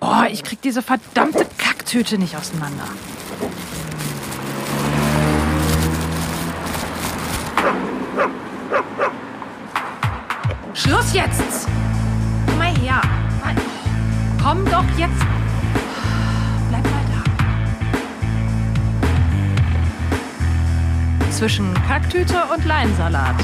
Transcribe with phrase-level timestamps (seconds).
[0.00, 2.84] Boah, ich krieg diese verdammte Kacktüte nicht auseinander.
[10.74, 11.68] Schluss jetzt!
[12.46, 13.00] Komm mal her.
[14.42, 15.24] Komm doch jetzt.
[16.68, 17.04] Bleib mal
[21.20, 21.30] da.
[21.30, 23.36] Zwischen Kacktüte und Leinsalat.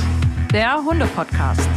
[0.52, 1.70] Der Hunde-Podcast.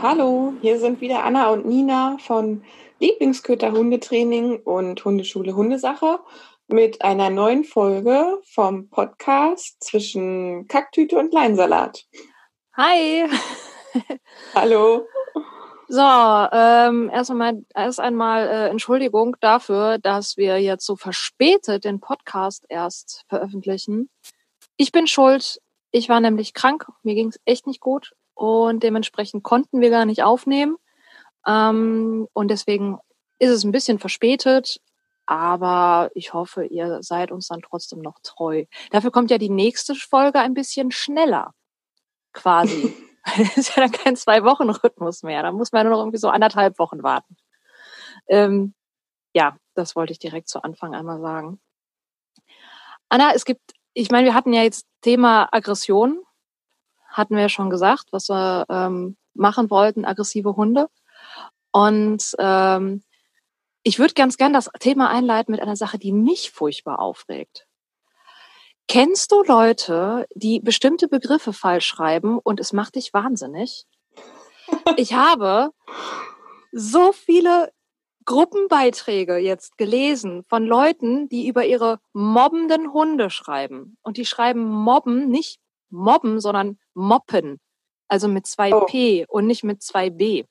[0.00, 2.62] Hallo, hier sind wieder Anna und Nina von
[3.00, 6.20] Lieblingsköter Hundetraining und Hundeschule Hundesache
[6.68, 12.04] mit einer neuen Folge vom Podcast zwischen Kacktüte und Leinsalat.
[12.76, 13.28] Hi.
[14.54, 15.04] Hallo.
[15.88, 21.98] So, ähm, erst einmal, erst einmal äh, Entschuldigung dafür, dass wir jetzt so verspätet den
[21.98, 24.10] Podcast erst veröffentlichen.
[24.76, 25.60] Ich bin schuld.
[25.90, 26.86] Ich war nämlich krank.
[27.02, 30.76] Mir ging es echt nicht gut und dementsprechend konnten wir gar nicht aufnehmen.
[31.44, 32.98] Ähm, und deswegen
[33.40, 34.80] ist es ein bisschen verspätet,
[35.26, 38.64] aber ich hoffe, ihr seid uns dann trotzdem noch treu.
[38.90, 41.52] Dafür kommt ja die nächste Folge ein bisschen schneller,
[42.32, 42.94] quasi.
[43.36, 45.42] das ist ja dann kein Zwei-Wochen-Rhythmus mehr.
[45.42, 47.36] Da muss man nur noch irgendwie so anderthalb Wochen warten.
[48.28, 48.72] Ähm,
[49.34, 51.60] ja, das wollte ich direkt zu Anfang einmal sagen.
[53.08, 56.22] Anna, es gibt, ich meine, wir hatten ja jetzt Thema Aggression
[57.18, 60.88] hatten wir ja schon gesagt, was wir ähm, machen wollten, aggressive Hunde.
[61.72, 63.02] Und ähm,
[63.82, 67.66] ich würde ganz gern das Thema einleiten mit einer Sache, die mich furchtbar aufregt.
[68.86, 73.84] Kennst du Leute, die bestimmte Begriffe falsch schreiben und es macht dich wahnsinnig?
[74.96, 75.70] Ich habe
[76.72, 77.70] so viele
[78.24, 83.96] Gruppenbeiträge jetzt gelesen von Leuten, die über ihre mobbenden Hunde schreiben.
[84.02, 85.60] Und die schreiben mobben nicht
[85.90, 87.60] mobben, sondern moppen.
[88.08, 88.86] Also mit zwei oh.
[88.86, 90.44] P und nicht mit zwei B.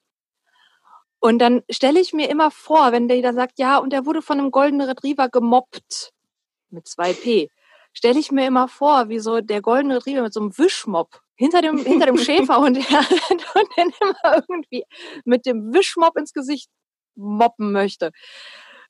[1.19, 4.21] Und dann stelle ich mir immer vor, wenn der da sagt, ja, und er wurde
[4.21, 6.11] von einem goldenen Retriever gemobbt
[6.69, 7.49] mit zwei P,
[7.93, 11.61] stelle ich mir immer vor, wie so der goldene Retriever mit so einem Wischmopp hinter
[11.61, 14.83] dem, hinter dem Schäfer und, der, und den immer irgendwie
[15.25, 16.69] mit dem Wischmopp ins Gesicht
[17.15, 18.11] moppen möchte.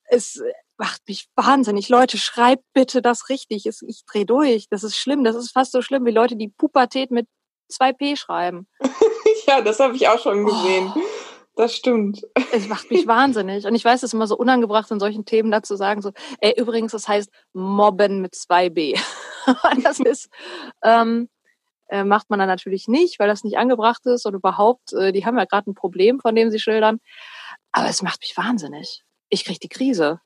[0.04, 0.42] Es
[0.78, 1.88] macht mich wahnsinnig.
[1.88, 3.66] Leute, schreibt bitte das richtig.
[3.66, 4.68] Ich drehe durch.
[4.70, 5.24] Das ist schlimm.
[5.24, 7.26] Das ist fast so schlimm wie Leute, die Pubertät mit
[7.72, 8.66] 2P schreiben.
[9.46, 10.92] ja, das habe ich auch schon gesehen.
[10.94, 11.00] Oh.
[11.58, 12.22] Das stimmt.
[12.52, 13.66] Es macht mich wahnsinnig.
[13.66, 16.54] Und ich weiß, es ist immer so unangebracht, in solchen Themen dazu sagen, so, ey,
[16.56, 18.96] übrigens, das heißt Mobben mit 2B.
[19.82, 20.28] das ist,
[20.84, 21.28] ähm,
[21.88, 25.26] äh, macht man dann natürlich nicht, weil das nicht angebracht ist und überhaupt, äh, die
[25.26, 27.00] haben ja gerade ein Problem, von dem sie schildern.
[27.72, 29.02] Aber es macht mich wahnsinnig.
[29.28, 30.20] Ich kriege die Krise.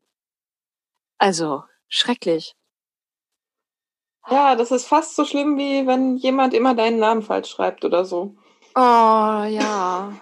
[1.22, 2.56] Also, schrecklich.
[4.28, 8.05] Ja, das ist fast so schlimm, wie wenn jemand immer deinen Namen falsch schreibt oder
[8.05, 8.34] so.
[8.75, 10.21] Oh, ja.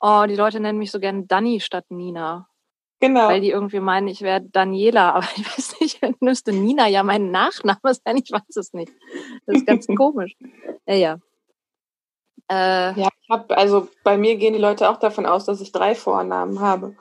[0.00, 2.48] Oh, die Leute nennen mich so gern Dani statt Nina.
[2.98, 3.28] Genau.
[3.28, 7.30] Weil die irgendwie meinen, ich wäre Daniela, aber ich weiß nicht, müsste Nina ja mein
[7.30, 8.90] Nachname sein, ich weiß es nicht.
[9.46, 10.34] Das ist ganz komisch.
[10.86, 11.18] Ja, ja.
[12.50, 15.70] Äh, ja, ich hab, also bei mir gehen die Leute auch davon aus, dass ich
[15.70, 16.96] drei Vornamen habe.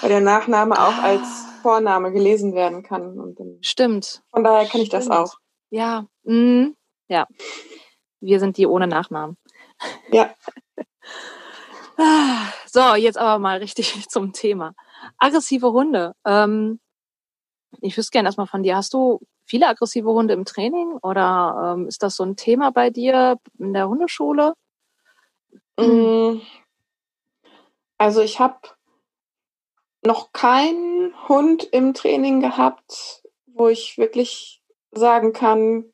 [0.00, 1.62] Weil der Nachname auch als ah.
[1.62, 3.18] Vorname gelesen werden kann.
[3.18, 4.22] Und dann, Stimmt.
[4.30, 5.34] Von daher kann ich das auch.
[5.70, 6.06] Ja.
[6.24, 6.76] Mhm.
[7.08, 7.26] Ja.
[8.20, 9.36] Wir sind die ohne Nachnamen.
[10.10, 10.34] Ja.
[12.66, 14.74] so, jetzt aber mal richtig zum Thema.
[15.18, 16.14] Aggressive Hunde.
[16.24, 16.80] Ähm,
[17.80, 21.88] ich wüsste gerne erstmal von dir, hast du viele aggressive Hunde im Training oder ähm,
[21.88, 24.54] ist das so ein Thema bei dir in der Hundeschule?
[25.78, 26.40] Mm.
[27.98, 28.58] Also ich habe
[30.06, 34.62] noch keinen Hund im Training gehabt, wo ich wirklich
[34.92, 35.92] sagen kann,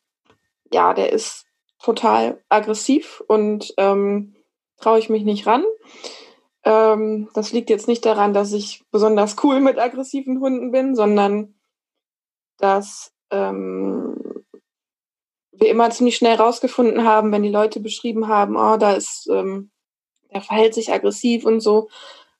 [0.72, 1.46] ja, der ist
[1.78, 4.36] total aggressiv und ähm,
[4.78, 5.64] traue ich mich nicht ran.
[6.64, 11.54] Ähm, das liegt jetzt nicht daran, dass ich besonders cool mit aggressiven Hunden bin, sondern
[12.58, 14.44] dass ähm,
[15.50, 19.70] wir immer ziemlich schnell rausgefunden haben, wenn die Leute beschrieben haben, oh, da ist, ähm,
[20.32, 21.88] der verhält sich aggressiv und so,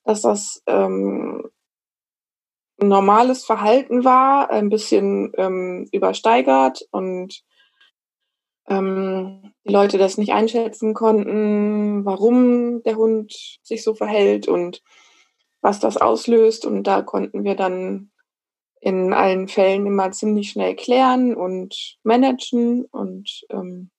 [0.05, 1.51] dass das ähm,
[2.89, 7.43] normales Verhalten war, ein bisschen ähm, übersteigert und
[8.69, 14.83] ähm, die Leute das nicht einschätzen konnten, warum der Hund sich so verhält und
[15.61, 16.67] was das auslöst.
[16.67, 18.11] Und da konnten wir dann
[18.81, 22.85] in allen Fällen immer ziemlich schnell klären und managen.
[22.87, 23.91] Und ähm,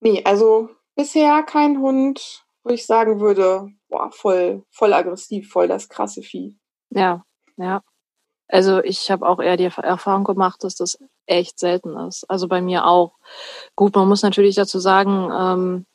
[0.00, 5.88] nee, also bisher kein Hund, wo ich sagen würde, boah, voll, voll aggressiv, voll das
[5.88, 6.59] krasse Vieh.
[6.90, 7.24] Ja,
[7.56, 7.82] ja.
[8.48, 12.28] Also ich habe auch eher die Erfahrung gemacht, dass das echt selten ist.
[12.28, 13.14] Also bei mir auch.
[13.76, 15.86] Gut, man muss natürlich dazu sagen, ähm,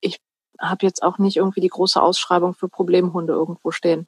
[0.00, 0.20] ich
[0.60, 4.06] habe jetzt auch nicht irgendwie die große Ausschreibung für Problemhunde irgendwo stehen.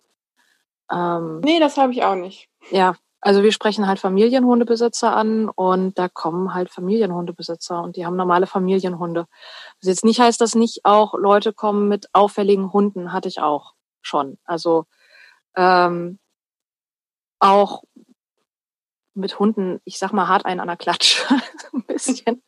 [0.93, 2.49] Ähm, nee, das habe ich auch nicht.
[2.71, 8.17] Ja, also wir sprechen halt Familienhundebesitzer an und da kommen halt Familienhundebesitzer und die haben
[8.17, 9.27] normale Familienhunde.
[9.81, 13.73] Was jetzt nicht heißt, dass nicht auch Leute kommen mit auffälligen Hunden, hatte ich auch
[14.03, 14.37] schon.
[14.45, 14.85] Also
[15.57, 16.19] ähm,
[17.45, 17.85] auch
[19.13, 21.25] mit Hunden, ich sag mal hart einen an der Klatsch.
[21.73, 22.43] ein bisschen,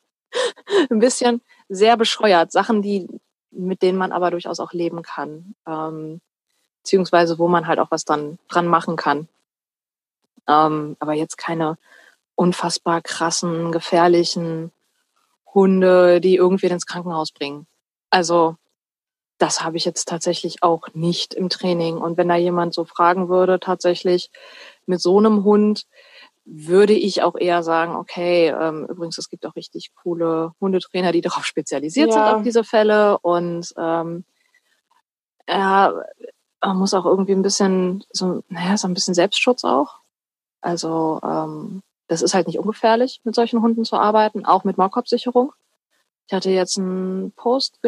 [0.91, 2.51] ein bisschen sehr bescheuert.
[2.51, 3.07] Sachen, die,
[3.51, 5.55] mit denen man aber durchaus auch leben kann.
[5.67, 6.21] Ähm,
[6.83, 9.29] beziehungsweise wo man halt auch was dran, dran machen kann.
[10.49, 11.77] Ähm, aber jetzt keine
[12.35, 14.73] unfassbar krassen, gefährlichen
[15.53, 17.67] Hunde, die irgendwie ins Krankenhaus bringen.
[18.11, 18.57] Also
[19.39, 21.99] das habe ich jetzt tatsächlich auch nicht im Training.
[21.99, 24.31] Und wenn da jemand so fragen würde, tatsächlich
[24.87, 25.87] mit so einem Hund,
[26.45, 31.21] würde ich auch eher sagen, okay, ähm, übrigens, es gibt auch richtig coole Hundetrainer, die
[31.23, 32.13] darauf spezialisiert ja.
[32.13, 33.19] sind auf diese Fälle.
[33.19, 34.25] Und ähm,
[35.49, 35.93] ja,
[36.63, 40.01] man muss auch irgendwie ein bisschen, so, naja, so ein bisschen Selbstschutz auch.
[40.61, 45.53] Also ähm, das ist halt nicht ungefährlich, mit solchen Hunden zu arbeiten, auch mit Maulkorbsicherung.
[46.27, 47.81] Ich hatte jetzt einen Post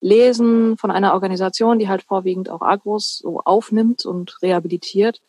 [0.00, 5.20] gelesen von einer Organisation, die halt vorwiegend auch Agros so aufnimmt und rehabilitiert.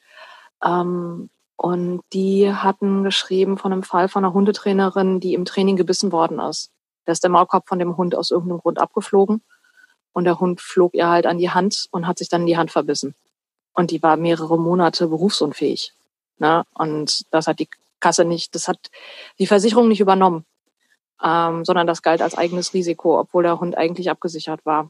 [0.63, 6.11] Ähm, und die hatten geschrieben von einem Fall von einer Hundetrainerin, die im Training gebissen
[6.11, 6.71] worden ist.
[7.05, 9.43] Da ist der Maulkorb von dem Hund aus irgendeinem Grund abgeflogen.
[10.13, 12.57] Und der Hund flog ihr halt an die Hand und hat sich dann in die
[12.57, 13.15] Hand verbissen.
[13.73, 15.93] Und die war mehrere Monate berufsunfähig.
[16.39, 16.65] Ne?
[16.73, 17.69] Und das hat die
[17.99, 18.89] Kasse nicht, das hat
[19.39, 20.45] die Versicherung nicht übernommen,
[21.23, 24.89] ähm, sondern das galt als eigenes Risiko, obwohl der Hund eigentlich abgesichert war.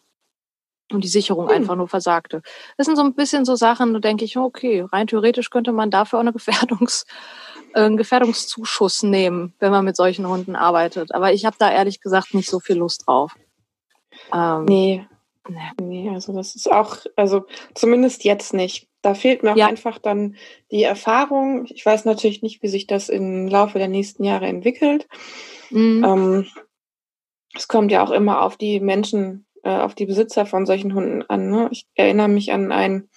[0.92, 1.56] Und die Sicherung hm.
[1.56, 2.42] einfach nur versagte.
[2.78, 5.92] Das sind so ein bisschen so Sachen, da denke ich, okay, rein theoretisch könnte man
[5.92, 7.06] dafür auch eine Gefährdungs,
[7.74, 11.14] äh, einen Gefährdungszuschuss nehmen, wenn man mit solchen Hunden arbeitet.
[11.14, 13.36] Aber ich habe da ehrlich gesagt nicht so viel Lust drauf.
[14.34, 15.06] Ähm, nee.
[15.80, 18.88] Nee, also das ist auch, also zumindest jetzt nicht.
[19.02, 19.68] Da fehlt mir auch ja.
[19.68, 20.36] einfach dann
[20.70, 21.66] die Erfahrung.
[21.70, 25.08] Ich weiß natürlich nicht, wie sich das im Laufe der nächsten Jahre entwickelt.
[25.72, 26.04] Mhm.
[26.04, 26.48] Ähm,
[27.56, 31.24] es kommt ja auch immer auf die Menschen, äh, auf die Besitzer von solchen Hunden
[31.24, 31.50] an.
[31.50, 31.70] Ne?
[31.72, 33.10] Ich erinnere mich an einen,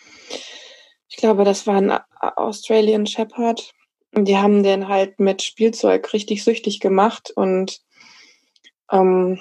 [1.08, 3.72] ich glaube, das war ein Australian Shepherd.
[4.14, 7.80] Und die haben den halt mit Spielzeug richtig süchtig gemacht und
[8.92, 9.40] ähm,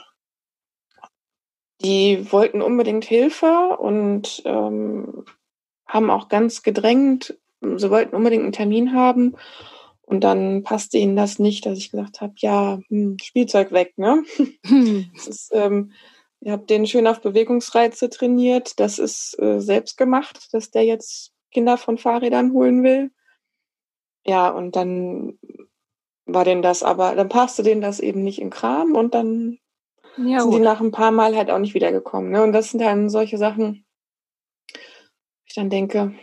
[1.84, 5.26] die wollten unbedingt Hilfe und ähm,
[5.86, 9.36] haben auch ganz gedrängt, sie wollten unbedingt einen Termin haben.
[10.02, 14.24] Und dann passte ihnen das nicht, dass ich gesagt habe, ja, hm, Spielzeug weg, ne?
[14.66, 15.12] Hm.
[15.14, 15.92] Das ist, ähm,
[16.44, 18.80] ihr habt den schön auf Bewegungsreize trainiert.
[18.80, 23.12] Das ist äh, selbst gemacht, dass der jetzt Kinder von Fahrrädern holen will.
[24.26, 25.40] Ja, und dann
[26.26, 29.60] war denn das aber, dann passte denen das eben nicht im Kram und dann
[30.18, 32.32] ja, sind die nach ein paar Mal halt auch nicht wiedergekommen.
[32.32, 32.44] Ne?
[32.44, 33.86] Und das sind dann solche Sachen,
[35.46, 36.14] ich dann denke,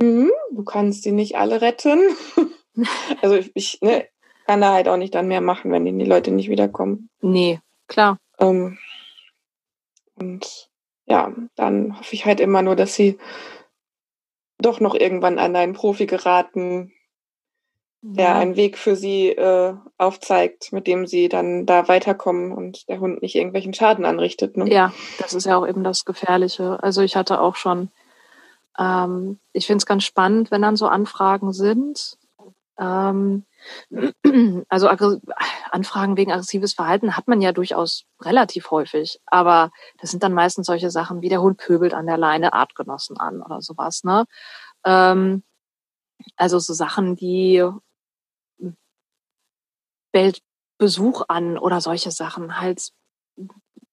[0.00, 2.00] hm, du kannst die nicht alle retten.
[3.22, 4.06] also ich, ich ne,
[4.46, 7.10] kann da halt auch nicht dann mehr machen, wenn die Leute nicht wiederkommen.
[7.20, 8.18] Nee, klar.
[8.38, 8.78] Ähm,
[10.20, 10.70] und
[11.06, 13.18] ja, dann hoffe ich halt immer nur, dass sie
[14.58, 16.92] doch noch irgendwann an einen Profi geraten,
[18.02, 18.38] der ja.
[18.38, 23.22] einen Weg für sie äh, aufzeigt, mit dem sie dann da weiterkommen und der Hund
[23.22, 24.56] nicht irgendwelchen Schaden anrichtet.
[24.56, 24.70] Ne?
[24.70, 26.82] Ja, das ist ja auch eben das Gefährliche.
[26.82, 27.90] Also ich hatte auch schon
[28.78, 32.18] ähm, ich finde es ganz spannend, wenn dann so Anfragen sind.
[32.78, 33.44] Ähm,
[34.68, 34.88] also
[35.70, 40.66] Anfragen wegen aggressives Verhalten hat man ja durchaus relativ häufig, aber das sind dann meistens
[40.66, 44.04] solche Sachen wie der Hund pöbelt an der Leine Artgenossen an oder sowas.
[44.04, 44.24] Ne?
[44.84, 45.42] Ähm,
[46.36, 47.66] also so Sachen, die
[50.12, 50.42] bellt
[50.78, 52.60] Besuch an oder solche Sachen.
[52.60, 52.90] Halt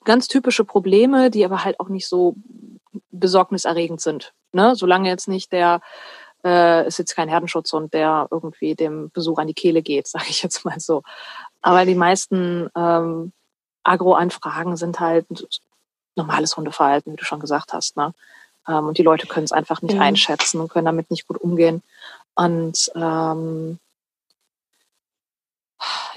[0.03, 2.35] ganz typische Probleme, die aber halt auch nicht so
[3.11, 4.33] besorgniserregend sind.
[4.53, 4.75] Ne?
[4.75, 5.81] Solange jetzt nicht der
[6.43, 10.43] äh, ist jetzt kein Herdenschutzhund, der irgendwie dem Besuch an die Kehle geht, sage ich
[10.43, 11.03] jetzt mal so.
[11.61, 13.31] Aber die meisten ähm,
[13.83, 15.25] Agro-Anfragen sind halt
[16.15, 17.95] normales Hundeverhalten, wie du schon gesagt hast.
[17.97, 18.13] Ne?
[18.67, 20.01] Ähm, und die Leute können es einfach nicht ja.
[20.01, 21.83] einschätzen und können damit nicht gut umgehen.
[22.35, 23.79] Und ähm,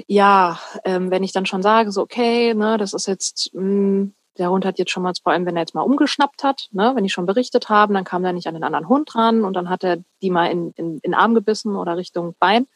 [0.07, 4.15] ja, ähm, wenn ich dann schon sage, so okay, ne, das ist jetzt mh, hm,
[4.39, 6.93] der Hund hat jetzt schon mal, vor allem wenn er jetzt mal umgeschnappt hat, ne,
[6.95, 9.55] wenn die schon berichtet haben, dann kam der nicht an den anderen Hund dran und
[9.55, 10.73] dann hat er die mal in,
[11.03, 12.67] in Arm gebissen oder Richtung Bein.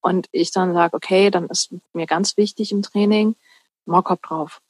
[0.00, 3.36] Und ich dann sage, okay, dann ist mir ganz wichtig im Training,
[3.84, 4.60] Maulkorb drauf.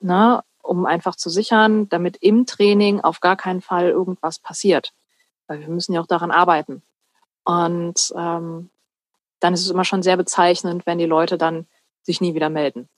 [0.00, 4.92] Ne, um einfach zu sichern, damit im Training auf gar keinen Fall irgendwas passiert.
[5.46, 6.82] Weil wir müssen ja auch daran arbeiten.
[7.44, 8.70] Und ähm,
[9.40, 11.66] dann ist es immer schon sehr bezeichnend, wenn die Leute dann
[12.02, 12.88] sich nie wieder melden.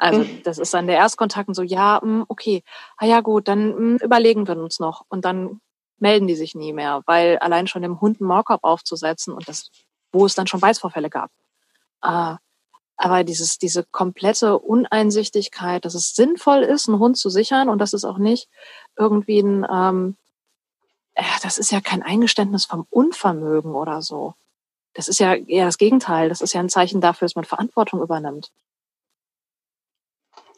[0.00, 2.64] Also das ist dann der Erstkontakt und so, ja, mh, okay,
[2.96, 5.04] ah ja gut, dann mh, überlegen wir uns noch.
[5.10, 5.60] Und dann
[5.98, 9.70] melden die sich nie mehr, weil allein schon dem Hund einen Maulkorb aufzusetzen und das,
[10.10, 11.30] wo es dann schon Beißvorfälle gab.
[12.02, 12.36] Äh,
[12.96, 17.92] aber dieses, diese komplette Uneinsichtigkeit, dass es sinnvoll ist, einen Hund zu sichern und dass
[17.92, 18.48] es auch nicht
[18.96, 20.16] irgendwie ein, ähm,
[21.12, 24.32] äh, das ist ja kein Eingeständnis vom Unvermögen oder so.
[24.94, 26.30] Das ist ja eher das Gegenteil.
[26.30, 28.50] Das ist ja ein Zeichen dafür, dass man Verantwortung übernimmt.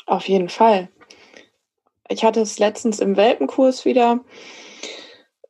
[0.06, 0.88] Auf jeden Fall.
[2.08, 4.24] Ich hatte es letztens im Welpenkurs wieder.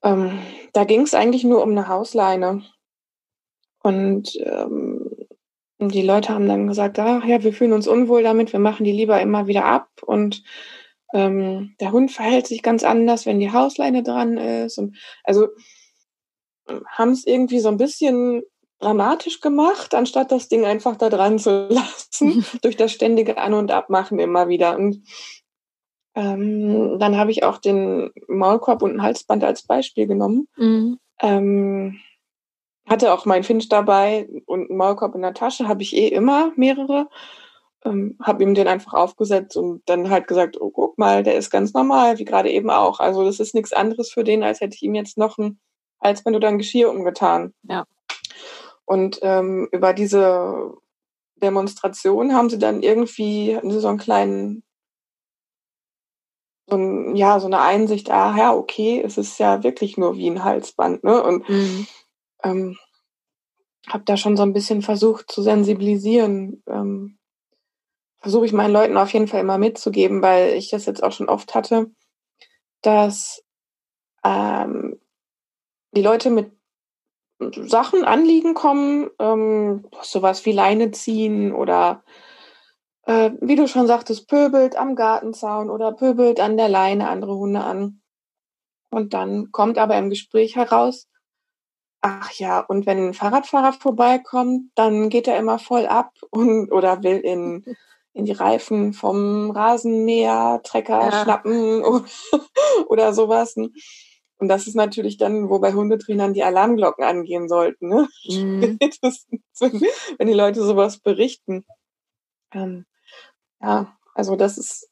[0.02, 0.38] Ähm,
[0.72, 2.62] da ging es eigentlich nur um eine Hausleine.
[3.82, 5.10] Und ähm,
[5.78, 8.92] die Leute haben dann gesagt, ach ja, wir fühlen uns unwohl damit, wir machen die
[8.92, 9.88] lieber immer wieder ab.
[10.04, 10.44] Und
[11.12, 14.78] ähm, der Hund verhält sich ganz anders, wenn die Hausleine dran ist.
[14.78, 15.48] Und also
[16.86, 18.42] haben es irgendwie so ein bisschen
[18.82, 23.70] dramatisch gemacht, anstatt das Ding einfach da dran zu lassen, durch das ständige An- und
[23.70, 24.76] Abmachen immer wieder.
[24.76, 25.02] Und
[26.14, 30.48] ähm, dann habe ich auch den Maulkorb und ein Halsband als Beispiel genommen.
[30.56, 30.98] Mhm.
[31.20, 32.00] Ähm,
[32.86, 36.52] hatte auch mein Finch dabei und einen Maulkorb in der Tasche, habe ich eh immer
[36.56, 37.08] mehrere.
[37.84, 41.50] Ähm, habe ihm den einfach aufgesetzt und dann halt gesagt, oh, guck mal, der ist
[41.50, 43.00] ganz normal, wie gerade eben auch.
[43.00, 45.58] Also das ist nichts anderes für den, als hätte ich ihm jetzt noch ein
[46.00, 47.54] Halsband oder ein Geschirr umgetan.
[47.62, 47.84] Ja.
[48.84, 50.74] Und ähm, über diese
[51.36, 54.64] Demonstration haben sie dann irgendwie hatten sie so einen kleinen,
[56.68, 60.28] so ein, ja, so eine Einsicht, ah ja, okay, es ist ja wirklich nur wie
[60.28, 61.22] ein Halsband, ne?
[61.22, 61.86] Und mhm.
[62.44, 62.78] ähm,
[63.88, 66.62] habe da schon so ein bisschen versucht zu sensibilisieren.
[66.66, 67.18] Ähm,
[68.22, 71.28] Versuche ich meinen Leuten auf jeden Fall immer mitzugeben, weil ich das jetzt auch schon
[71.28, 71.90] oft hatte,
[72.80, 73.42] dass
[74.24, 75.00] ähm,
[75.90, 76.52] die Leute mit
[77.66, 82.02] Sachen, Anliegen kommen, ähm, sowas wie Leine ziehen oder
[83.04, 87.60] äh, wie du schon sagtest, pöbelt am Gartenzaun oder pöbelt an der Leine andere Hunde
[87.62, 88.00] an.
[88.90, 91.08] Und dann kommt aber im Gespräch heraus,
[92.02, 97.02] ach ja, und wenn ein Fahrradfahrer vorbeikommt, dann geht er immer voll ab und oder
[97.02, 97.64] will in,
[98.12, 101.22] in die Reifen vom Rasenmäher, Trecker ja.
[101.22, 102.04] schnappen oder,
[102.88, 103.56] oder sowas.
[104.42, 108.08] Und das ist natürlich dann, wo bei Hundetrainern die Alarmglocken angehen sollten, ne?
[108.28, 108.76] Mhm.
[110.18, 111.64] wenn die Leute sowas berichten.
[112.50, 112.84] Ähm,
[113.60, 114.90] ja, also das ist,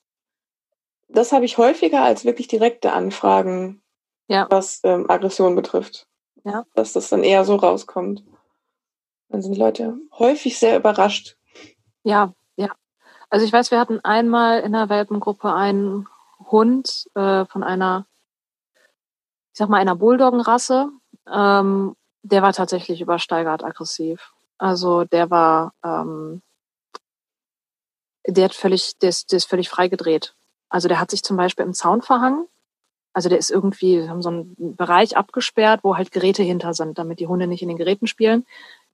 [1.08, 3.82] das habe ich häufiger als wirklich direkte Anfragen,
[4.28, 4.46] ja.
[4.50, 6.06] was ähm, Aggression betrifft.
[6.44, 6.64] Ja.
[6.76, 8.22] Dass das dann eher so rauskommt.
[9.30, 11.36] Dann sind die Leute häufig sehr überrascht.
[12.04, 12.68] Ja, ja.
[13.30, 16.06] Also ich weiß, wir hatten einmal in der Welpengruppe einen
[16.38, 18.06] Hund äh, von einer
[19.52, 20.90] ich sag mal, einer Bulldoggenrasse,
[21.32, 24.32] ähm, der war tatsächlich übersteigert aggressiv.
[24.58, 26.42] Also der war, ähm,
[28.26, 30.34] der hat völlig, der ist, der ist völlig freigedreht.
[30.68, 32.46] Also der hat sich zum Beispiel im Zaun verhangen.
[33.12, 37.18] Also der ist irgendwie, haben so einen Bereich abgesperrt, wo halt Geräte hinter sind, damit
[37.18, 38.46] die Hunde nicht in den Geräten spielen.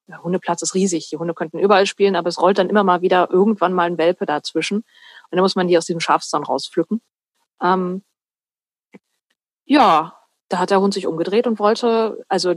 [0.08, 1.10] Der Hundeplatz ist riesig.
[1.10, 3.98] Die Hunde könnten überall spielen, aber es rollt dann immer mal wieder irgendwann mal ein
[3.98, 4.78] Welpe dazwischen.
[4.78, 4.84] Und
[5.32, 7.02] dann muss man die aus diesem Schafszaun rauspflücken.
[7.60, 8.02] Ähm,
[9.64, 10.15] ja,
[10.48, 12.54] da hat der Hund sich umgedreht und wollte, also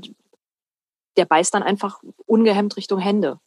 [1.18, 3.40] der beißt dann einfach ungehemmt Richtung Hände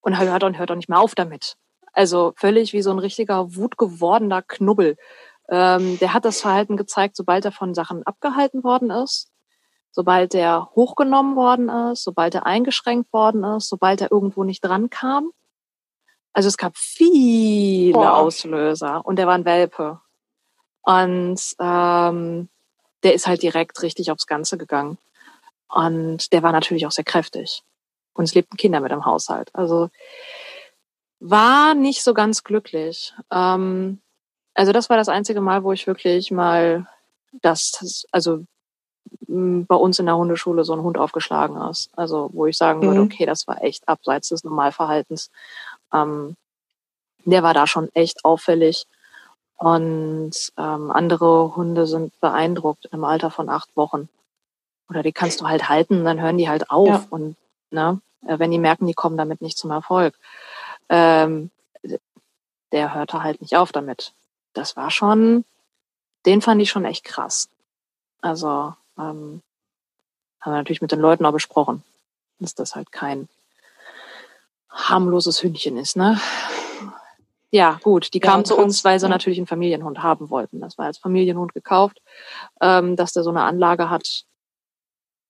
[0.00, 1.56] und hört und hört auch nicht mehr auf damit.
[1.92, 4.96] Also völlig wie so ein richtiger wutgewordener Knubbel.
[5.48, 9.30] Ähm, der hat das Verhalten gezeigt, sobald er von Sachen abgehalten worden ist,
[9.92, 14.90] sobald er hochgenommen worden ist, sobald er eingeschränkt worden ist, sobald er irgendwo nicht dran
[14.90, 15.30] kam.
[16.32, 18.14] Also es gab viele Boah.
[18.14, 20.00] Auslöser und der war ein Welpe.
[20.82, 22.48] Und ähm,
[23.04, 24.98] der ist halt direkt richtig aufs Ganze gegangen.
[25.68, 27.62] Und der war natürlich auch sehr kräftig.
[28.14, 29.50] Und es lebten Kinder mit im Haushalt.
[29.54, 29.90] Also
[31.20, 33.12] war nicht so ganz glücklich.
[33.30, 34.00] Ähm,
[34.54, 36.86] also das war das einzige Mal, wo ich wirklich mal
[37.42, 38.44] das, also
[39.26, 41.90] bei uns in der Hundeschule so ein Hund aufgeschlagen ist.
[41.96, 43.06] Also wo ich sagen würde, mhm.
[43.06, 45.30] okay, das war echt abseits des Normalverhaltens.
[45.92, 46.36] Ähm,
[47.24, 48.86] der war da schon echt auffällig.
[49.56, 54.08] Und ähm, andere Hunde sind beeindruckt im Alter von acht Wochen.
[54.88, 56.88] Oder die kannst du halt halten, dann hören die halt auf.
[56.88, 57.06] Ja.
[57.10, 57.36] Und
[57.70, 60.18] ne, äh, wenn die merken, die kommen damit nicht zum Erfolg.
[60.88, 61.50] Ähm,
[62.72, 64.12] der hörte halt nicht auf damit.
[64.52, 65.44] Das war schon,
[66.26, 67.48] den fand ich schon echt krass.
[68.20, 69.42] Also ähm,
[70.40, 71.84] haben wir natürlich mit den Leuten auch besprochen,
[72.40, 73.28] dass das halt kein
[74.68, 76.20] harmloses Hündchen ist, ne?
[77.54, 79.10] Ja, gut, die kamen ja, zu uns, weil sie ja.
[79.10, 80.60] natürlich einen Familienhund haben wollten.
[80.60, 82.02] Das war als Familienhund gekauft.
[82.60, 84.24] Ähm, dass der so eine Anlage hat,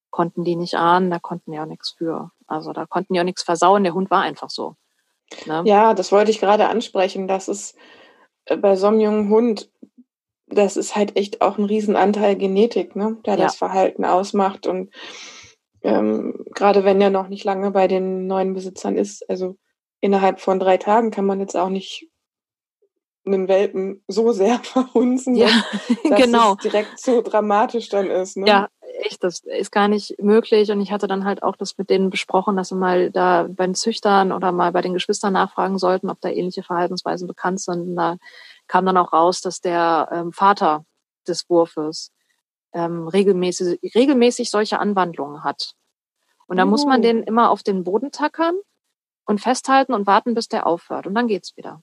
[0.08, 2.30] konnten die nicht ahnen, da konnten die auch nichts für.
[2.46, 4.74] Also da konnten die auch nichts versauen, der Hund war einfach so.
[5.44, 5.64] Ne?
[5.66, 7.28] Ja, das wollte ich gerade ansprechen.
[7.28, 7.76] Das ist
[8.46, 9.70] äh, bei so einem jungen Hund,
[10.46, 13.44] das ist halt echt auch ein Riesenanteil Genetik, ne, der ja.
[13.44, 14.66] das Verhalten ausmacht.
[14.66, 14.94] Und
[15.82, 19.58] ähm, gerade wenn er noch nicht lange bei den neuen Besitzern ist, also
[20.00, 22.08] innerhalb von drei Tagen kann man jetzt auch nicht
[23.26, 25.48] einen Welpen so sehr verhunzen, ja,
[26.08, 26.54] dass genau.
[26.54, 28.36] es direkt so dramatisch dann ist.
[28.36, 28.46] Ne?
[28.46, 28.68] Ja,
[29.00, 30.70] echt, das ist gar nicht möglich.
[30.70, 33.66] Und ich hatte dann halt auch das mit denen besprochen, dass sie mal da bei
[33.66, 37.80] den Züchtern oder mal bei den Geschwistern nachfragen sollten, ob da ähnliche Verhaltensweisen bekannt sind.
[37.88, 38.16] Und da
[38.66, 40.84] kam dann auch raus, dass der ähm, Vater
[41.26, 42.12] des Wurfes
[42.72, 45.72] ähm, regelmäßig, regelmäßig solche Anwandlungen hat.
[46.46, 46.66] Und da oh.
[46.66, 47.02] muss man oh.
[47.02, 48.54] den immer auf den Boden tackern
[49.26, 51.06] und festhalten und warten, bis der aufhört.
[51.06, 51.82] Und dann geht's wieder.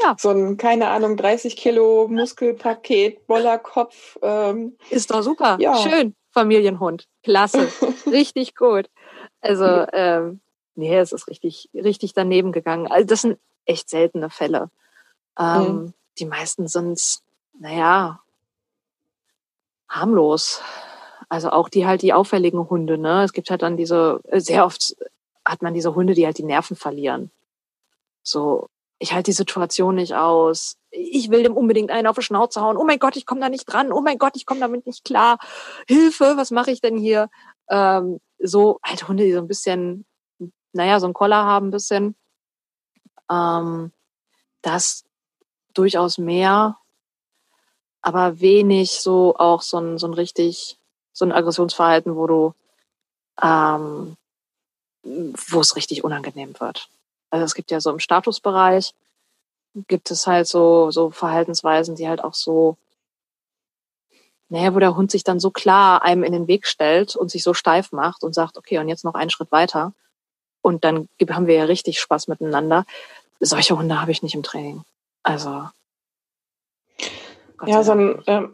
[0.00, 0.16] Ja.
[0.18, 4.18] So ein, keine Ahnung, 30 Kilo Muskelpaket, Bollerkopf.
[4.22, 5.56] Ähm, Ist doch super.
[5.60, 5.76] Ja.
[5.76, 7.06] Schön, Familienhund.
[7.22, 7.68] Klasse.
[8.06, 8.90] richtig gut.
[9.40, 10.40] Also, ähm,
[10.74, 12.86] nee, es ist richtig, richtig daneben gegangen.
[12.86, 14.70] Also, das sind echt seltene Fälle.
[15.38, 15.94] Ähm, mhm.
[16.18, 17.00] Die meisten sind,
[17.58, 18.20] naja,
[19.88, 20.60] harmlos.
[21.28, 23.22] Also auch die halt die auffälligen Hunde, ne?
[23.22, 24.96] Es gibt halt dann diese, sehr oft
[25.44, 27.30] hat man diese Hunde, die halt die Nerven verlieren.
[28.22, 28.68] So,
[28.98, 30.76] ich halte die Situation nicht aus.
[30.90, 32.76] Ich will dem unbedingt einen auf die Schnauze hauen.
[32.76, 33.92] Oh mein Gott, ich komme da nicht dran.
[33.92, 35.38] Oh mein Gott, ich komme damit nicht klar.
[35.86, 37.30] Hilfe, was mache ich denn hier?
[37.68, 40.04] Ähm, so halt Hunde, die so ein bisschen,
[40.72, 42.16] naja, so ein Koller haben ein bisschen.
[43.30, 43.92] Ähm,
[44.62, 45.04] das
[45.74, 46.78] durchaus mehr,
[48.02, 50.78] aber wenig so auch so ein, so ein richtig,
[51.12, 52.54] so ein Aggressionsverhalten, wo du,
[53.40, 54.16] ähm,
[55.02, 56.88] wo es richtig unangenehm wird.
[57.30, 58.94] Also es gibt ja so im Statusbereich,
[59.86, 62.76] gibt es halt so, so Verhaltensweisen, die halt auch so,
[64.48, 67.42] naja, wo der Hund sich dann so klar einem in den Weg stellt und sich
[67.42, 69.92] so steif macht und sagt, okay, und jetzt noch einen Schritt weiter.
[70.62, 72.84] Und dann haben wir ja richtig Spaß miteinander.
[73.40, 74.84] Solche Hunde habe ich nicht im Training.
[75.22, 75.68] Also.
[77.58, 78.48] Gott ja, so ein äh,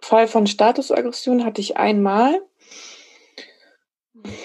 [0.00, 2.40] Fall von Statusaggression hatte ich einmal.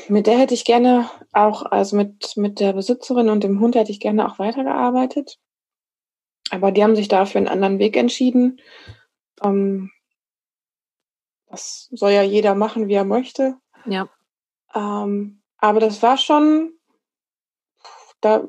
[0.07, 3.91] Mit der hätte ich gerne auch, also mit, mit der Besitzerin und dem Hund hätte
[3.91, 5.39] ich gerne auch weitergearbeitet.
[6.49, 8.59] Aber die haben sich dafür einen anderen Weg entschieden.
[9.43, 9.91] Ähm,
[11.45, 13.57] das soll ja jeder machen, wie er möchte.
[13.85, 14.09] Ja.
[14.73, 16.73] Ähm, aber das war schon
[18.21, 18.43] da,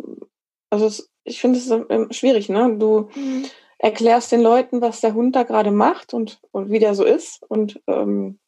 [0.70, 2.76] also es, ich finde es schwierig, ne?
[2.78, 3.46] Du mhm.
[3.78, 7.42] erklärst den Leuten, was der Hund da gerade macht und, und wie der so ist
[7.48, 8.38] und ähm,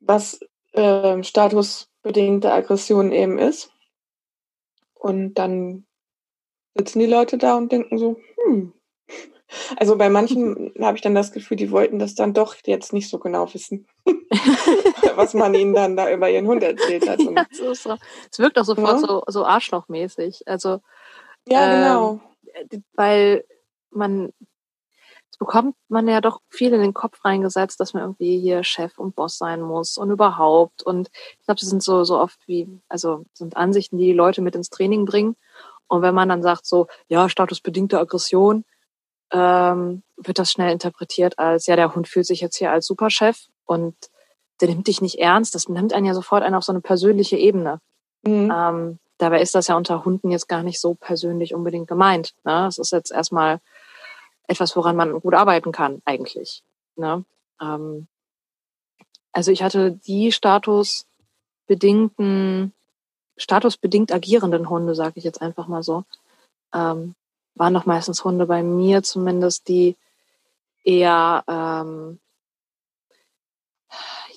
[0.00, 0.40] was
[0.78, 3.70] äh, statusbedingte Aggression eben ist.
[4.94, 5.86] Und dann
[6.74, 8.72] sitzen die Leute da und denken so, hm.
[9.78, 13.08] Also bei manchen habe ich dann das Gefühl, die wollten das dann doch jetzt nicht
[13.08, 13.86] so genau wissen,
[15.14, 17.20] was man ihnen dann da über ihren Hund erzählt hat.
[17.22, 17.96] ja, so, so.
[18.30, 19.06] Es wirkt auch sofort ja.
[19.06, 20.46] so, so arschlochmäßig.
[20.46, 20.80] Also
[21.46, 22.20] ja, genau.
[22.70, 23.44] Ähm, weil
[23.90, 24.32] man
[25.38, 29.14] bekommt man ja doch viel in den Kopf reingesetzt, dass man irgendwie hier Chef und
[29.14, 30.82] Boss sein muss und überhaupt.
[30.82, 34.42] Und ich glaube, das sind so, so oft wie, also sind Ansichten, die die Leute
[34.42, 35.36] mit ins Training bringen.
[35.86, 38.64] Und wenn man dann sagt so, ja, statusbedingte Aggression,
[39.30, 43.46] ähm, wird das schnell interpretiert als, ja, der Hund fühlt sich jetzt hier als Superchef
[43.64, 43.94] und
[44.60, 45.54] der nimmt dich nicht ernst.
[45.54, 47.80] Das nimmt einen ja sofort einen auf so eine persönliche Ebene.
[48.22, 48.52] Mhm.
[48.54, 52.34] Ähm, dabei ist das ja unter Hunden jetzt gar nicht so persönlich unbedingt gemeint.
[52.44, 52.66] Ne?
[52.66, 53.60] Es ist jetzt erstmal
[54.48, 56.64] etwas, woran man gut arbeiten kann, eigentlich.
[56.96, 57.24] Ne?
[57.60, 58.08] Ähm,
[59.32, 62.72] also ich hatte die statusbedingten,
[63.36, 66.02] statusbedingt agierenden Hunde, sage ich jetzt einfach mal so,
[66.74, 67.14] ähm,
[67.54, 69.96] waren doch meistens Hunde bei mir zumindest, die
[70.82, 72.18] eher ähm,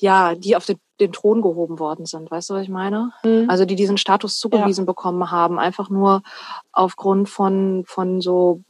[0.01, 2.31] ja, die auf den, den Thron gehoben worden sind.
[2.31, 3.13] Weißt du, was ich meine?
[3.23, 3.49] Mhm.
[3.49, 4.91] Also die diesen Status zugewiesen ja.
[4.91, 6.23] bekommen haben, einfach nur
[6.71, 8.63] aufgrund von von so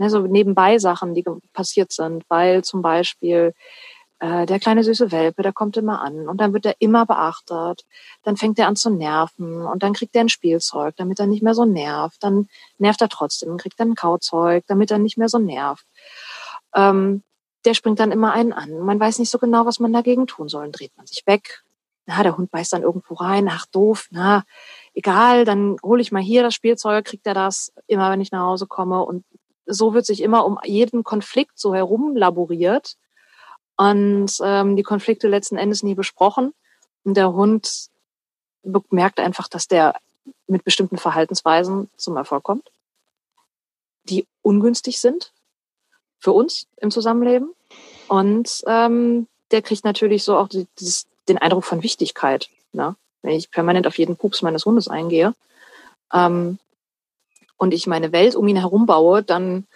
[0.00, 3.54] ne, so nebenbei Sachen, die passiert sind, weil zum Beispiel
[4.18, 7.84] äh, der kleine süße Welpe, der kommt immer an und dann wird er immer beachtet.
[8.22, 11.42] Dann fängt er an zu nerven und dann kriegt er ein Spielzeug, damit er nicht
[11.42, 12.22] mehr so nervt.
[12.22, 15.86] Dann nervt er trotzdem, kriegt er ein Kauzeug, damit er nicht mehr so nervt.
[16.74, 17.22] Ähm,
[17.66, 18.80] der springt dann immer einen an.
[18.80, 20.62] Man weiß nicht so genau, was man dagegen tun soll.
[20.62, 21.62] Dann dreht man sich weg.
[22.06, 23.48] Na, der Hund beißt dann irgendwo rein.
[23.50, 24.08] Ach, doof.
[24.10, 24.44] Na,
[24.94, 28.46] egal, dann hole ich mal hier das Spielzeug, kriegt er das immer, wenn ich nach
[28.46, 29.04] Hause komme.
[29.04, 29.24] Und
[29.72, 32.96] so wird sich immer um jeden Konflikt so herum laboriert
[33.76, 36.52] und ähm, die Konflikte letzten Endes nie besprochen.
[37.04, 37.88] Und der Hund
[38.90, 39.94] merkt einfach, dass der
[40.46, 42.70] mit bestimmten Verhaltensweisen zum Erfolg kommt,
[44.04, 45.32] die ungünstig sind
[46.18, 47.54] für uns im Zusammenleben.
[48.08, 52.50] Und ähm, der kriegt natürlich so auch dieses, den Eindruck von Wichtigkeit.
[52.72, 52.96] Ne?
[53.22, 55.34] Wenn ich permanent auf jeden Pups meines Hundes eingehe,
[56.12, 56.58] ähm,
[57.60, 59.66] und ich meine Welt um ihn herum baue, dann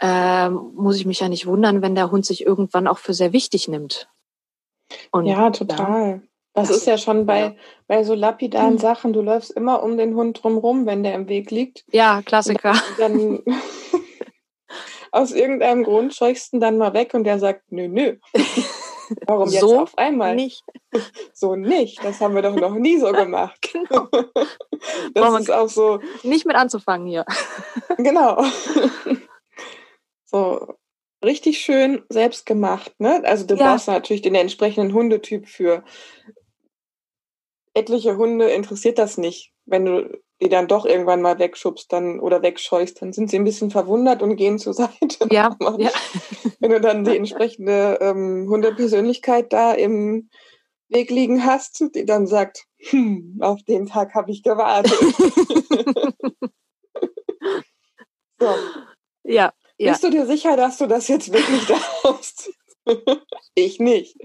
[0.00, 3.32] äh, muss ich mich ja nicht wundern, wenn der Hund sich irgendwann auch für sehr
[3.34, 4.08] wichtig nimmt.
[5.10, 6.08] Und, ja, total.
[6.08, 6.20] Ja,
[6.54, 7.54] das, das, ist ja schon bei, ja.
[7.86, 8.78] bei so lapidaren hm.
[8.78, 11.84] Sachen, du läufst immer um den Hund drumrum, wenn der im Weg liegt.
[11.92, 12.74] Ja, Klassiker.
[12.96, 13.60] Dann, dann
[15.12, 18.16] aus irgendeinem Grund scheuchst du dann mal weg und der sagt, nö, nö.
[19.26, 20.34] Warum jetzt so auf einmal?
[20.34, 20.64] Nicht.
[21.34, 22.02] So nicht.
[22.02, 23.70] Das haben wir doch noch nie so gemacht.
[23.72, 24.08] Genau.
[25.12, 26.00] Das ist auch so.
[26.22, 27.24] Nicht mit anzufangen hier.
[27.96, 28.44] Genau.
[30.24, 30.74] So
[31.24, 33.22] richtig schön selbst gemacht, ne?
[33.24, 33.72] Also du ja.
[33.72, 35.84] brauchst natürlich den entsprechenden Hundetyp für.
[37.74, 39.52] Etliche Hunde interessiert das nicht.
[39.66, 43.44] Wenn du die dann doch irgendwann mal wegschubst dann oder wegscheust, dann sind sie ein
[43.44, 45.28] bisschen verwundert und gehen zur Seite.
[45.30, 45.90] Ja, ja.
[46.60, 50.30] Wenn du dann die entsprechende ähm, Hundepersönlichkeit da im
[50.88, 54.92] Weg liegen hast, die dann sagt, hm, auf den Tag habe ich gewartet.
[58.40, 58.54] so.
[59.24, 59.92] Ja, ja.
[59.92, 61.66] Bist du dir sicher, dass du das jetzt wirklich
[62.02, 62.50] darfst?
[63.54, 64.16] ich nicht.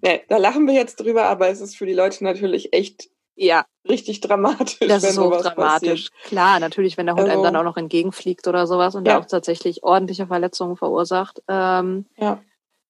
[0.00, 3.64] Nee, da lachen wir jetzt drüber, aber es ist für die Leute natürlich echt ja.
[3.88, 4.78] richtig dramatisch.
[4.80, 6.10] Das ist so dramatisch.
[6.10, 6.24] Passiert.
[6.24, 9.14] Klar, natürlich, wenn der Hund also, einem dann auch noch entgegenfliegt oder sowas und ja.
[9.14, 11.42] der auch tatsächlich ordentliche Verletzungen verursacht.
[11.48, 12.40] Ähm, ja.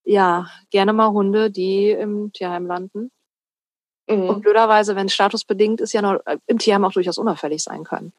[0.04, 3.11] ja, gerne mal Hunde, die im Tierheim landen.
[4.08, 4.28] Mhm.
[4.28, 7.84] Und blöderweise, wenn es statusbedingt ist, ja noch äh, im Tierheim auch durchaus unauffällig sein
[7.84, 8.12] können.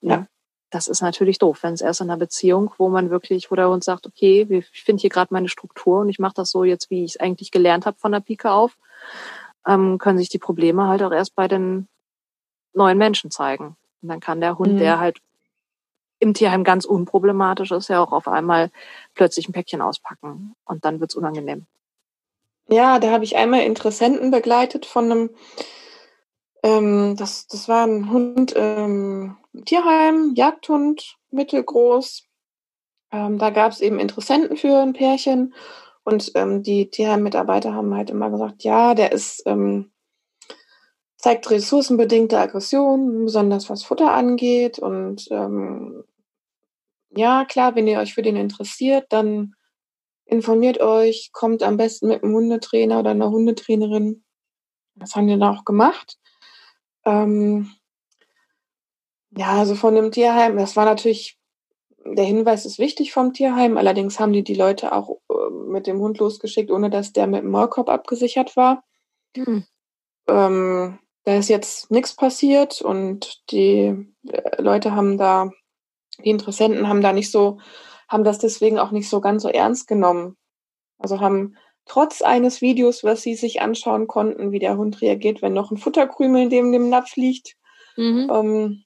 [0.00, 0.26] Ja.
[0.70, 3.68] Das ist natürlich doof, wenn es erst in einer Beziehung, wo man wirklich, wo der
[3.68, 6.90] Hund sagt, okay, ich finde hier gerade meine Struktur und ich mache das so jetzt,
[6.90, 8.76] wie ich es eigentlich gelernt habe von der Pike auf
[9.66, 11.88] ähm, können sich die Probleme halt auch erst bei den
[12.72, 13.76] neuen Menschen zeigen.
[14.02, 14.78] Und dann kann der Hund, mhm.
[14.78, 15.20] der halt
[16.18, 18.70] im Tierheim ganz unproblematisch ist, ja auch auf einmal
[19.14, 20.54] plötzlich ein Päckchen auspacken.
[20.64, 21.66] Und dann wird's unangenehm.
[22.68, 25.30] Ja, da habe ich einmal Interessenten begleitet von einem,
[26.62, 32.24] ähm, das, das war ein Hund ähm, Tierheim, Jagdhund, mittelgroß.
[33.12, 35.54] Ähm, da gab es eben Interessenten für ein Pärchen
[36.04, 39.90] und ähm, die Tierheim-Mitarbeiter haben halt immer gesagt, ja, der ist, ähm,
[41.16, 44.78] zeigt ressourcenbedingte Aggression, besonders was Futter angeht.
[44.78, 46.04] Und ähm,
[47.08, 49.54] ja, klar, wenn ihr euch für den interessiert, dann
[50.26, 54.22] informiert euch, kommt am besten mit einem Hundetrainer oder einer Hundetrainerin.
[54.96, 56.18] Das haben die dann auch gemacht.
[57.06, 57.72] Ähm,
[59.30, 61.38] ja, also von dem Tierheim, das war natürlich
[62.04, 65.18] der Hinweis ist wichtig vom Tierheim, allerdings haben die die Leute auch
[65.74, 68.82] mit dem Hund losgeschickt, ohne dass der mit dem Maulkorb abgesichert war.
[69.36, 69.64] Mhm.
[70.26, 73.94] Ähm, da ist jetzt nichts passiert und die
[74.26, 75.50] äh, Leute haben da,
[76.24, 77.58] die Interessenten haben da nicht so,
[78.08, 80.36] haben das deswegen auch nicht so ganz so ernst genommen.
[80.98, 81.56] Also haben
[81.86, 85.76] trotz eines Videos, was sie sich anschauen konnten, wie der Hund reagiert, wenn noch ein
[85.76, 87.56] Futterkrümel neben dem Napf liegt,
[87.96, 88.30] mhm.
[88.32, 88.84] ähm,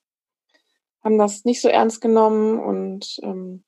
[1.02, 3.64] haben das nicht so ernst genommen und ähm,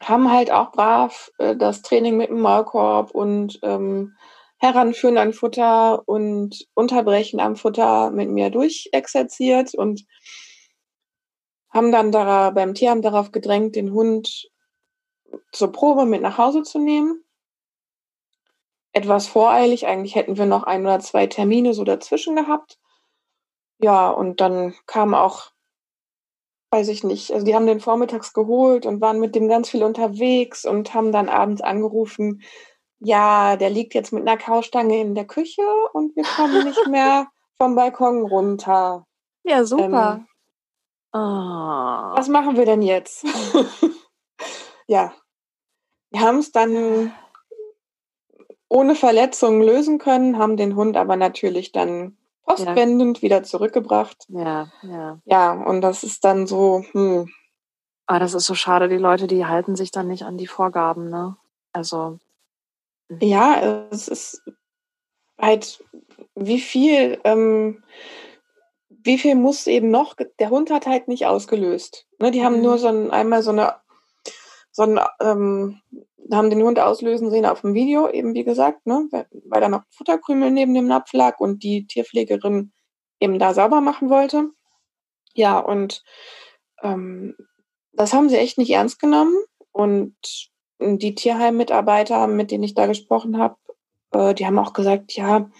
[0.00, 4.16] haben halt auch brav äh, das Training mit dem Maulkorb und ähm,
[4.58, 10.06] Heranführen an Futter und Unterbrechen am Futter mit mir durchexerziert und
[11.70, 14.50] haben dann da, beim Tierheim darauf gedrängt, den Hund
[15.52, 17.22] zur Probe mit nach Hause zu nehmen.
[18.92, 22.78] Etwas voreilig, eigentlich hätten wir noch ein oder zwei Termine so dazwischen gehabt.
[23.78, 25.50] Ja, und dann kam auch
[26.70, 27.32] weiß ich nicht.
[27.32, 31.12] Also die haben den vormittags geholt und waren mit dem ganz viel unterwegs und haben
[31.12, 32.42] dann abends angerufen,
[32.98, 37.28] ja, der liegt jetzt mit einer Kaustange in der Küche und wir kommen nicht mehr
[37.58, 39.06] vom Balkon runter.
[39.44, 40.20] Ja, super.
[40.20, 40.26] Ähm,
[41.12, 42.16] oh.
[42.16, 43.24] Was machen wir denn jetzt?
[44.86, 45.14] ja,
[46.10, 47.12] wir haben es dann
[48.68, 53.22] ohne Verletzungen lösen können, haben den Hund aber natürlich dann postwendend ja.
[53.22, 54.24] wieder zurückgebracht.
[54.28, 55.18] Ja, ja.
[55.24, 57.28] Ja, und das ist dann so, hm.
[58.08, 60.46] Aber ah, das ist so schade, die Leute, die halten sich dann nicht an die
[60.46, 61.36] Vorgaben, ne?
[61.72, 62.18] Also.
[63.10, 63.18] Hm.
[63.20, 64.42] Ja, es ist
[65.38, 65.84] halt,
[66.34, 67.82] wie viel, ähm,
[68.88, 72.06] wie viel muss eben noch, der Hund hat halt nicht ausgelöst.
[72.18, 72.62] Ne, die haben mhm.
[72.62, 73.74] nur so ein, einmal so eine,
[74.70, 75.80] so ein, ähm,
[76.32, 79.82] haben den Hund auslösen sehen auf dem Video, eben wie gesagt, ne, weil da noch
[79.90, 82.72] Futterkrümel neben dem Napf lag und die Tierpflegerin
[83.20, 84.50] eben da sauber machen wollte.
[85.34, 86.02] Ja, und
[86.82, 87.36] ähm,
[87.92, 89.36] das haben sie echt nicht ernst genommen.
[89.72, 90.16] Und
[90.80, 93.56] die Tierheim-Mitarbeiter, mit denen ich da gesprochen habe,
[94.12, 95.50] äh, die haben auch gesagt, ja,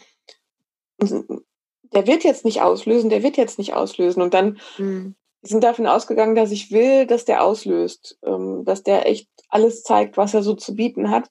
[1.01, 4.23] der wird jetzt nicht auslösen, der wird jetzt nicht auslösen.
[4.23, 5.15] Und dann mhm.
[5.47, 10.17] Sind davon ausgegangen, dass ich will, dass der auslöst, ähm, dass der echt alles zeigt,
[10.17, 11.31] was er so zu bieten hat.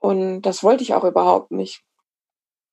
[0.00, 1.82] Und das wollte ich auch überhaupt nicht.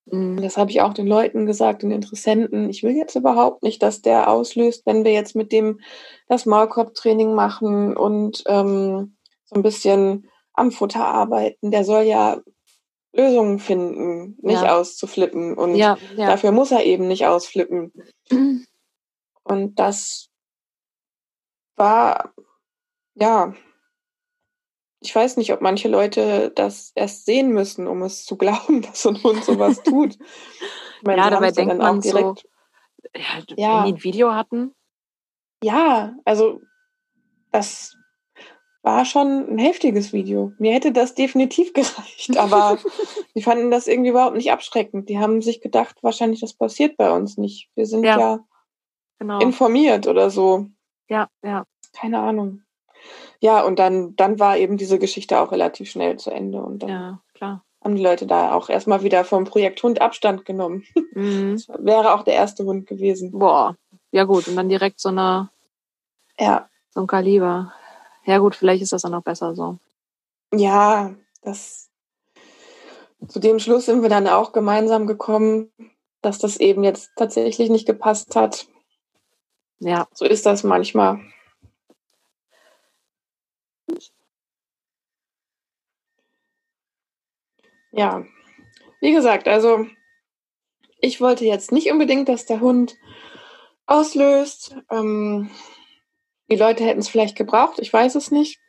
[0.06, 0.42] Mhm.
[0.42, 2.70] Das habe ich auch den Leuten gesagt, den Interessenten.
[2.70, 5.80] Ich will jetzt überhaupt nicht, dass der auslöst, wenn wir jetzt mit dem
[6.28, 11.72] das Maulkorbtraining machen und ähm, so ein bisschen am Futter arbeiten.
[11.72, 12.42] Der soll ja
[13.14, 14.78] Lösungen finden, nicht ja.
[14.78, 15.56] auszuflippen.
[15.56, 16.28] Und ja, ja.
[16.28, 17.92] dafür muss er eben nicht ausflippen.
[19.44, 20.29] Und das
[21.80, 22.34] war,
[23.16, 23.54] ja,
[25.02, 29.02] ich weiß nicht, ob manche Leute das erst sehen müssen, um es zu glauben, dass
[29.02, 30.16] so ein Hund sowas tut.
[30.16, 33.78] Ich meine, ja, dabei denkt man direkt, so, ja, ja.
[33.78, 34.76] wenn die ein Video hatten.
[35.64, 36.62] Ja, also
[37.52, 37.96] das
[38.82, 40.54] war schon ein heftiges Video.
[40.58, 42.78] Mir hätte das definitiv gereicht, aber
[43.36, 45.10] die fanden das irgendwie überhaupt nicht abschreckend.
[45.10, 47.70] Die haben sich gedacht, wahrscheinlich das passiert bei uns nicht.
[47.76, 48.40] Wir sind ja, ja
[49.20, 49.40] genau.
[49.40, 50.68] informiert oder so.
[51.10, 51.66] Ja, ja.
[51.94, 52.62] Keine Ahnung.
[53.40, 56.62] Ja, und dann, dann war eben diese Geschichte auch relativ schnell zu Ende.
[56.62, 57.64] Und dann ja, klar.
[57.84, 60.86] haben die Leute da auch erstmal wieder vom Projekt Hund Abstand genommen.
[61.16, 61.56] Mhm.
[61.56, 63.32] Das wäre auch der erste Hund gewesen.
[63.32, 63.76] Boah,
[64.12, 64.48] ja gut.
[64.48, 65.50] Und dann direkt so eine,
[66.40, 66.70] ja.
[66.92, 67.74] so ein Kaliber.
[68.26, 69.80] Ja gut, vielleicht ist das dann auch besser so.
[70.54, 71.90] Ja, das
[73.28, 75.72] zu dem Schluss sind wir dann auch gemeinsam gekommen,
[76.22, 78.68] dass das eben jetzt tatsächlich nicht gepasst hat.
[79.80, 80.08] Ja.
[80.14, 81.20] So ist das manchmal.
[87.92, 88.24] Ja,
[89.02, 89.88] wie gesagt, also
[91.00, 92.98] ich wollte jetzt nicht unbedingt, dass der Hund
[93.88, 94.76] auslöst.
[94.92, 95.50] Ähm,
[96.52, 98.60] die Leute hätten es vielleicht gebraucht, ich weiß es nicht.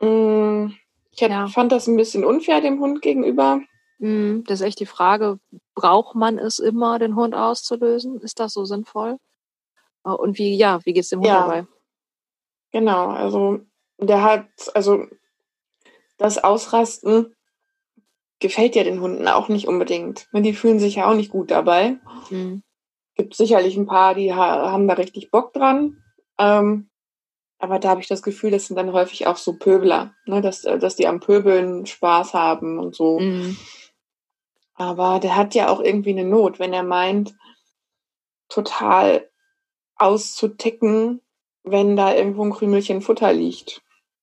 [0.00, 0.72] Mm,
[1.10, 1.46] ich ja.
[1.48, 3.60] fand das ein bisschen unfair dem Hund gegenüber.
[3.98, 5.38] Mm, das ist echt die Frage,
[5.74, 8.20] braucht man es immer, den Hund auszulösen?
[8.20, 9.18] Ist das so sinnvoll?
[10.04, 11.40] Äh, und wie, ja, wie geht es dem Hund ja.
[11.40, 11.66] dabei?
[12.72, 13.60] Genau, also
[13.98, 15.06] der hat, also
[16.18, 17.34] das Ausrasten
[18.40, 20.28] gefällt ja den Hunden auch nicht unbedingt.
[20.32, 21.98] Die fühlen sich ja auch nicht gut dabei.
[22.30, 22.62] Mhm.
[23.14, 26.02] Gibt sicherlich ein paar, die haben da richtig Bock dran.
[26.38, 26.90] Ähm,
[27.58, 30.40] aber da habe ich das Gefühl, das sind dann häufig auch so Pöbler, ne?
[30.40, 33.20] dass, äh, dass die am Pöbeln Spaß haben und so.
[33.20, 33.56] Mhm.
[34.74, 37.34] Aber der hat ja auch irgendwie eine Not, wenn er meint,
[38.48, 39.30] total
[40.02, 41.20] auszuticken,
[41.64, 43.82] wenn da irgendwo ein Krümelchen Futter liegt.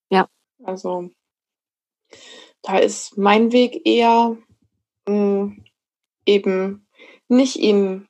[0.09, 0.27] Ja.
[0.63, 1.09] Also
[2.61, 4.37] da ist mein Weg eher
[5.07, 5.63] mh, hm,
[6.25, 6.87] eben
[7.27, 8.07] nicht ihn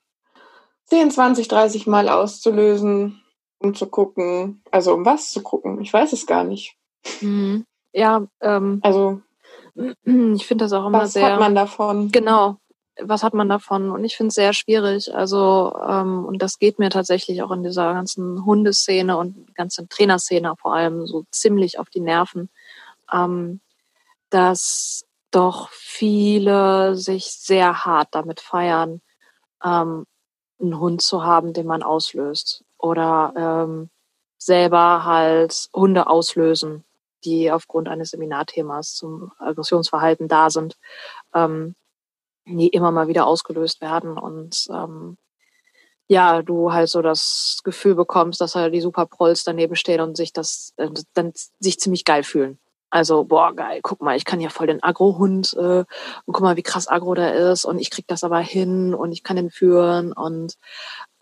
[0.86, 3.22] 10, 20, 30 Mal auszulösen,
[3.58, 5.80] um zu gucken, also um was zu gucken.
[5.80, 6.76] Ich weiß es gar nicht.
[7.20, 7.64] Mhm.
[7.92, 9.22] Ja, ähm, also
[9.74, 11.22] ich finde das auch immer was sehr.
[11.22, 12.10] Was hat man davon?
[12.10, 12.56] Genau.
[13.02, 13.90] Was hat man davon?
[13.90, 15.14] Und ich finde es sehr schwierig.
[15.14, 20.54] Also, ähm, und das geht mir tatsächlich auch in dieser ganzen Hundeszene und ganzen Trainerszene
[20.56, 22.50] vor allem so ziemlich auf die Nerven,
[23.12, 23.60] ähm,
[24.30, 29.00] dass doch viele sich sehr hart damit feiern,
[29.64, 30.06] ähm,
[30.60, 33.90] einen Hund zu haben, den man auslöst oder ähm,
[34.38, 36.84] selber halt Hunde auslösen,
[37.24, 40.76] die aufgrund eines Seminarthemas zum Aggressionsverhalten da sind,
[41.34, 41.74] ähm,
[42.46, 45.16] die immer mal wieder ausgelöst werden und ähm,
[46.08, 50.32] ja, du halt so das Gefühl bekommst, dass halt die Superprolls daneben stehen und sich
[50.32, 52.58] das äh, dann sich ziemlich geil fühlen.
[52.90, 55.84] Also, boah, geil, guck mal, ich kann ja voll den Agro-Hund äh,
[56.24, 59.12] und guck mal, wie krass Agro der ist und ich krieg das aber hin und
[59.12, 60.54] ich kann den führen und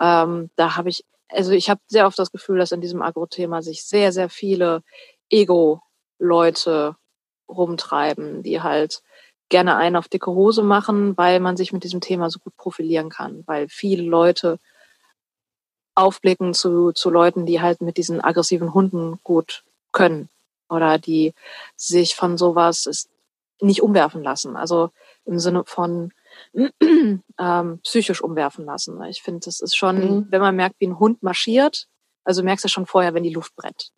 [0.01, 3.63] ähm, da habe ich also ich habe sehr oft das Gefühl, dass in diesem Agro-Thema
[3.63, 4.83] sich sehr, sehr viele
[5.31, 6.97] Ego-Leute
[7.49, 9.03] rumtreiben, die halt
[9.49, 13.09] gerne einen auf dicke Hose machen, weil man sich mit diesem Thema so gut profilieren
[13.09, 14.59] kann, weil viele Leute
[15.95, 20.29] aufblicken zu, zu Leuten, die halt mit diesen aggressiven Hunden gut können
[20.69, 21.35] oder die
[21.77, 23.09] sich von sowas
[23.61, 24.57] nicht umwerfen lassen.
[24.57, 24.91] Also
[25.25, 26.13] im Sinne von,
[27.39, 29.03] ähm, psychisch umwerfen lassen.
[29.05, 30.27] Ich finde, das ist schon, mhm.
[30.31, 31.87] wenn man merkt, wie ein Hund marschiert,
[32.25, 33.91] also merkst du schon vorher, wenn die Luft brennt.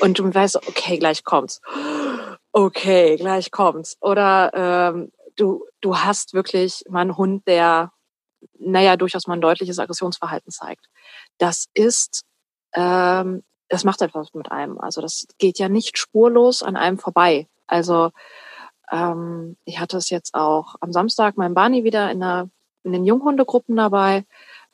[0.00, 1.60] Und du weißt, okay, gleich kommt's.
[2.56, 3.96] Okay, gleich kommt's.
[4.00, 7.90] Oder ähm, du, du hast wirklich mal einen Hund, der,
[8.60, 10.86] naja, durchaus mal ein deutliches Aggressionsverhalten zeigt.
[11.38, 12.22] Das ist,
[12.74, 14.78] ähm, das macht etwas mit einem.
[14.78, 17.48] Also das geht ja nicht spurlos an einem vorbei.
[17.66, 18.12] Also
[18.92, 22.50] ähm, ich hatte es jetzt auch am Samstag mein Barney wieder in, der,
[22.84, 24.26] in den Junghundegruppen dabei,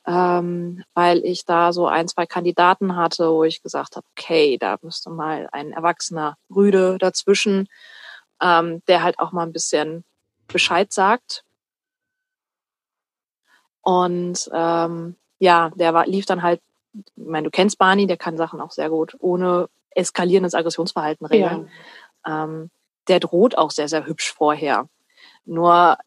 [0.07, 4.77] ähm, weil ich da so ein, zwei Kandidaten hatte, wo ich gesagt habe, okay, da
[4.81, 7.67] müsste mal ein erwachsener Rüde dazwischen,
[8.41, 10.03] ähm, der halt auch mal ein bisschen
[10.47, 11.43] Bescheid sagt.
[13.81, 16.61] Und ähm, ja, der war, lief dann halt,
[16.93, 21.69] ich meine, du kennst Barney, der kann Sachen auch sehr gut ohne eskalierendes Aggressionsverhalten regeln.
[22.25, 22.43] Ja.
[22.43, 22.69] Ähm,
[23.07, 24.87] der droht auch sehr, sehr hübsch vorher.
[25.45, 25.97] Nur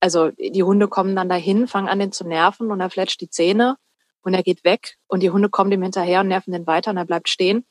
[0.00, 3.30] also die Hunde kommen dann dahin, fangen an, den zu nerven und er fletscht die
[3.30, 3.76] Zähne
[4.22, 6.96] und er geht weg und die Hunde kommen dem hinterher und nerven den weiter und
[6.96, 7.66] er bleibt stehen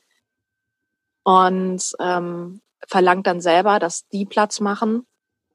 [1.22, 5.06] und ähm, verlangt dann selber, dass die Platz machen.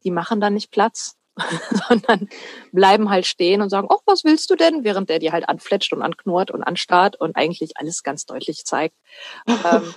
[0.04, 1.18] Die machen dann nicht Platz,
[1.88, 2.30] sondern
[2.72, 4.84] bleiben halt stehen und sagen, oh, was willst du denn?
[4.84, 8.96] Während der die halt anfletscht und anknurrt und anstarrt und eigentlich alles ganz deutlich zeigt.
[9.48, 9.94] ähm,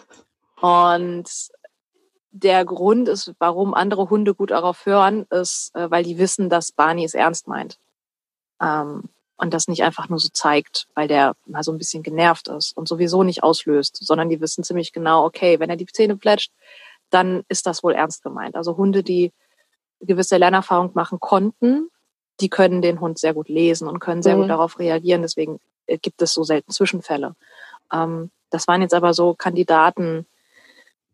[0.61, 1.29] und
[2.31, 6.73] der Grund ist, warum andere Hunde gut darauf hören, ist, äh, weil die wissen, dass
[6.73, 7.79] Barney es ernst meint.
[8.61, 9.05] Ähm,
[9.37, 12.77] und das nicht einfach nur so zeigt, weil der mal so ein bisschen genervt ist
[12.77, 16.53] und sowieso nicht auslöst, sondern die wissen ziemlich genau, okay, wenn er die Zähne fletscht,
[17.11, 18.57] dann ist das wohl ernst gemeint.
[18.57, 19.33] Also Hunde, die
[20.01, 21.89] gewisse Lernerfahrung machen konnten,
[22.41, 24.43] die können den Hund sehr gut lesen und können sehr mhm.
[24.43, 25.23] gut darauf reagieren.
[25.23, 27.35] Deswegen äh, gibt es so selten Zwischenfälle.
[27.93, 30.27] Ähm, das waren jetzt aber so Kandidaten.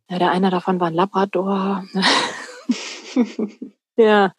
[0.08, 1.84] Ja, der eine davon war ein Labrador.
[3.96, 4.32] ja.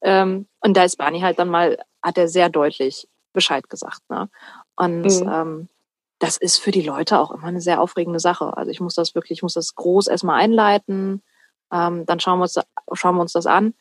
[0.00, 4.00] Ähm, und da ist Barney halt dann mal, hat er sehr deutlich Bescheid gesagt.
[4.08, 4.28] Ne?
[4.76, 5.28] Und mhm.
[5.32, 5.68] ähm,
[6.18, 8.56] das ist für die Leute auch immer eine sehr aufregende Sache.
[8.56, 11.22] Also ich muss das wirklich, ich muss das groß erstmal einleiten,
[11.72, 12.58] ähm, dann schauen wir uns,
[12.92, 13.74] schauen wir uns das an.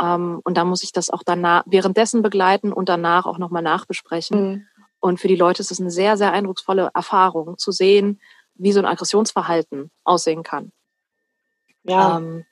[0.00, 4.50] Ähm, und dann muss ich das auch danach, währenddessen begleiten und danach auch nochmal nachbesprechen.
[4.50, 4.66] Mhm.
[5.00, 8.20] Und für die Leute ist es eine sehr, sehr eindrucksvolle Erfahrung, zu sehen,
[8.54, 10.72] wie so ein Aggressionsverhalten aussehen kann.
[11.84, 12.18] Ja.
[12.18, 12.44] Ähm,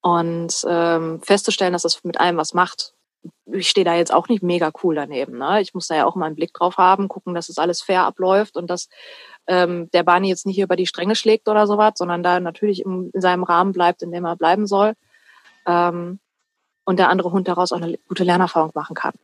[0.00, 2.94] und ähm, festzustellen, dass das mit allem was macht
[3.46, 5.38] ich stehe da jetzt auch nicht mega cool daneben.
[5.38, 5.60] Ne?
[5.60, 8.02] Ich muss da ja auch mal einen Blick drauf haben, gucken, dass es alles fair
[8.02, 8.88] abläuft und dass
[9.46, 13.10] ähm, der Barney jetzt nicht über die Stränge schlägt oder sowas, sondern da natürlich im,
[13.12, 14.94] in seinem Rahmen bleibt, in dem er bleiben soll.
[15.66, 16.18] Ähm,
[16.84, 19.14] und der andere Hund daraus auch eine gute Lernerfahrung machen kann.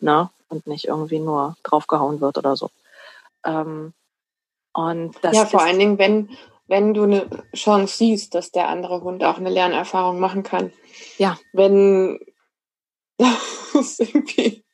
[0.00, 0.30] Ne?
[0.48, 2.70] Und nicht irgendwie nur draufgehauen wird oder so.
[3.44, 3.92] Ähm,
[4.72, 6.30] und das ja, vor allen Dingen, wenn,
[6.70, 10.72] wenn du eine Chance siehst, dass der andere Hund auch eine Lernerfahrung machen kann.
[11.18, 11.36] Ja.
[11.52, 12.20] Wenn
[13.18, 14.64] das irgendwie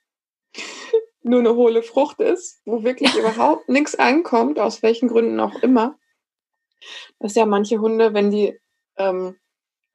[1.23, 5.99] nur eine hohle Frucht ist, wo wirklich überhaupt nichts ankommt, aus welchen Gründen auch immer.
[7.19, 8.61] Dass ja manche Hunde, wenn die
[8.99, 9.37] ähm,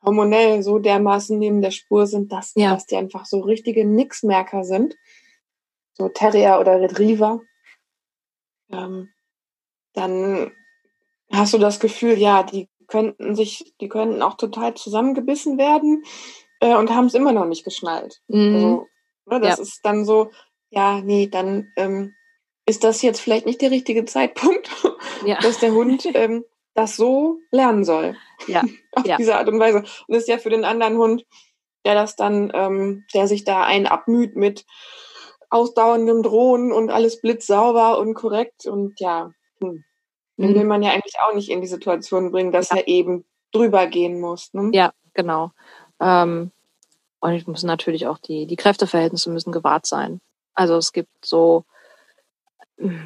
[0.04, 2.74] hormonell so dermaßen neben der Spur sind, dass, ja.
[2.74, 4.98] dass die einfach so richtige Nixmerker sind,
[5.94, 7.42] so Terrier oder Retriever,
[8.72, 9.10] ähm,
[9.94, 10.52] dann
[11.32, 16.04] hast du das Gefühl, ja, die könnten sich, die könnten auch total zusammengebissen werden
[16.60, 18.22] äh, und haben es immer noch nicht geschnallt.
[18.28, 18.56] Mhm.
[18.56, 18.88] Also,
[19.26, 19.64] ne, das ja.
[19.64, 20.32] ist dann so,
[20.70, 22.14] ja, nee, dann ähm,
[22.66, 24.70] ist das jetzt vielleicht nicht der richtige Zeitpunkt,
[25.26, 25.40] ja.
[25.40, 28.16] dass der Hund ähm, das so lernen soll.
[28.48, 28.64] Ja.
[28.94, 29.18] Auf ja.
[29.18, 29.80] diese Art und Weise.
[29.80, 31.26] Und das ist ja für den anderen Hund,
[31.86, 34.66] der das dann, ähm, der sich da einen abmüht mit
[35.50, 39.84] ausdauerndem Drohen und alles blitzsauber und korrekt und ja, hm.
[40.42, 40.56] Den mhm.
[40.56, 42.78] will man ja eigentlich auch nicht in die Situation bringen, dass ja.
[42.78, 44.54] er eben drüber gehen muss.
[44.54, 44.72] Ne?
[44.74, 45.52] Ja, genau.
[46.00, 46.52] Ähm,
[47.20, 50.22] und ich muss natürlich auch die, die Kräfteverhältnisse müssen gewahrt sein.
[50.54, 51.64] Also es gibt so,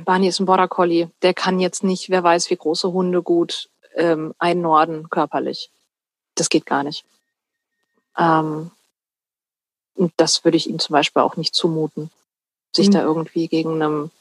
[0.06, 3.70] Barney ist ein Border Collie, der kann jetzt nicht, wer weiß, wie große Hunde gut
[3.96, 5.70] ähm, einnorden körperlich.
[6.36, 7.06] Das geht gar nicht.
[8.18, 8.72] Ähm,
[9.96, 12.10] und das würde ich ihm zum Beispiel auch nicht zumuten,
[12.74, 12.92] sich mhm.
[12.92, 14.12] da irgendwie gegen einem,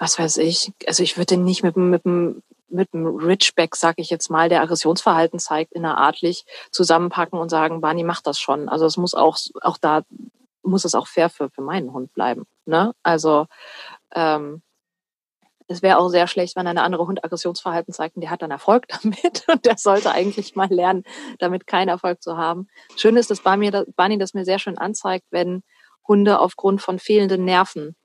[0.00, 4.30] was weiß ich, also ich würde nicht mit, mit, mit einem Richback, sag ich jetzt
[4.30, 8.70] mal, der Aggressionsverhalten zeigt, innerartlich zusammenpacken und sagen, Barney macht das schon.
[8.70, 10.02] Also es muss auch, auch da
[10.62, 12.46] muss es auch fair für, für meinen Hund bleiben.
[12.64, 12.94] Ne?
[13.02, 13.46] Also
[14.14, 14.62] ähm,
[15.68, 18.50] es wäre auch sehr schlecht, wenn eine andere Hund Aggressionsverhalten zeigt und der hat dann
[18.50, 21.04] Erfolg damit und der sollte eigentlich mal lernen,
[21.38, 22.68] damit keinen Erfolg zu haben.
[22.96, 23.70] Schön ist, dass Barney
[24.18, 25.62] das mir sehr schön anzeigt, wenn
[26.08, 27.96] Hunde aufgrund von fehlenden Nerven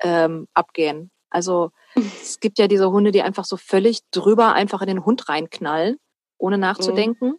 [0.00, 1.10] ähm, abgehen.
[1.30, 5.28] Also es gibt ja diese Hunde, die einfach so völlig drüber einfach in den Hund
[5.28, 5.98] reinknallen,
[6.38, 7.28] ohne nachzudenken.
[7.28, 7.38] Mhm.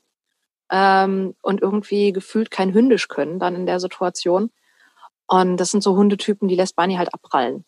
[0.73, 4.51] Ähm, und irgendwie gefühlt kein Hündisch können dann in der Situation.
[5.27, 7.65] Und das sind so Hundetypen, die lässt Barney halt abprallen.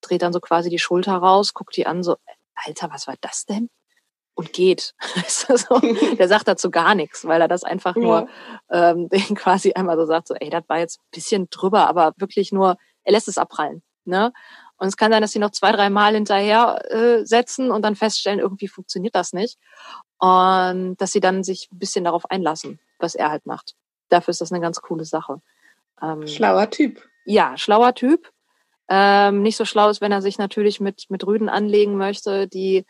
[0.00, 2.16] Dreht dann so quasi die Schulter raus, guckt die an, so,
[2.54, 3.70] Alter, was war das denn?
[4.34, 4.94] Und geht.
[6.18, 8.02] der sagt dazu gar nichts, weil er das einfach ja.
[8.02, 8.28] nur
[8.70, 12.14] ähm, den quasi einmal so sagt, so, ey, das war jetzt ein bisschen drüber, aber
[12.16, 13.82] wirklich nur, er lässt es abprallen.
[14.04, 14.32] Ne?
[14.76, 17.96] Und es kann sein, dass sie noch zwei, drei Mal hinterher äh, setzen und dann
[17.96, 19.58] feststellen, irgendwie funktioniert das nicht.
[20.18, 23.74] Und dass sie dann sich ein bisschen darauf einlassen, was er halt macht.
[24.08, 25.40] Dafür ist das eine ganz coole Sache.
[26.00, 27.02] Ähm, schlauer Typ.
[27.24, 28.30] Ja, schlauer Typ.
[28.88, 32.84] Ähm, nicht so schlau ist, wenn er sich natürlich mit, mit Rüden anlegen möchte, die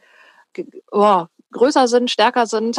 [0.91, 2.79] oh, größer sind, stärker sind,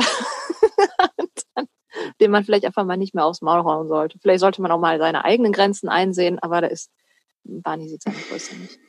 [1.56, 1.68] dann,
[2.22, 4.18] den man vielleicht einfach mal nicht mehr aufs Maul hauen sollte.
[4.20, 6.90] Vielleicht sollte man auch mal seine eigenen Grenzen einsehen, aber da ist
[7.44, 8.80] Barney sieht seine Größe nicht.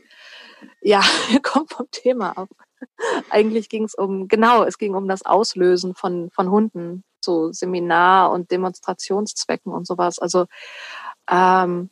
[0.81, 2.49] Ja, wir kommen vom Thema ab.
[3.31, 8.33] Eigentlich ging es um, genau, es ging um das Auslösen von, von Hunden zu Seminar-
[8.33, 10.19] und Demonstrationszwecken und sowas.
[10.19, 10.47] Also
[11.31, 11.91] Ähm,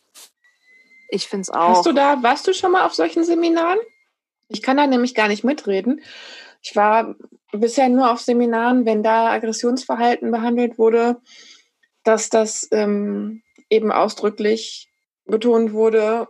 [1.09, 1.77] ich finde es auch.
[1.77, 3.79] Hast du da, warst du schon mal auf solchen Seminaren?
[4.49, 6.01] Ich kann da nämlich gar nicht mitreden.
[6.63, 7.15] Ich war
[7.53, 11.21] bisher nur auf Seminaren, wenn da Aggressionsverhalten behandelt wurde,
[12.05, 14.89] dass das ähm, eben ausdrücklich
[15.25, 16.29] betont wurde,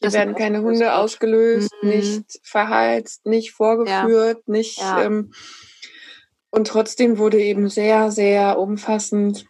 [0.00, 1.88] hier werden keine Hunde ausgelöst, mhm.
[1.88, 4.52] nicht verheizt, nicht vorgeführt, ja.
[4.52, 4.78] nicht.
[4.78, 5.02] Ja.
[5.02, 5.32] Ähm,
[6.50, 9.46] und trotzdem wurde eben sehr, sehr umfassend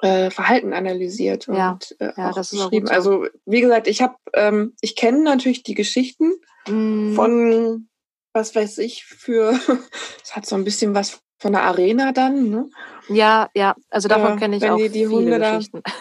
[0.00, 1.78] äh, Verhalten analysiert und ja.
[1.98, 2.88] äh, ja, auch beschrieben.
[2.88, 6.32] Also wie gesagt, ich habe, ähm, ich kenne natürlich die Geschichten
[6.68, 7.14] mm.
[7.14, 7.88] von,
[8.32, 9.58] was weiß ich, für,
[10.22, 12.50] es hat so ein bisschen was von der Arena dann.
[12.50, 12.68] Ne?
[13.08, 15.80] Ja, ja, also davon äh, kenne ich auch die, die viele Hunde Geschichten.
[15.84, 15.92] Da,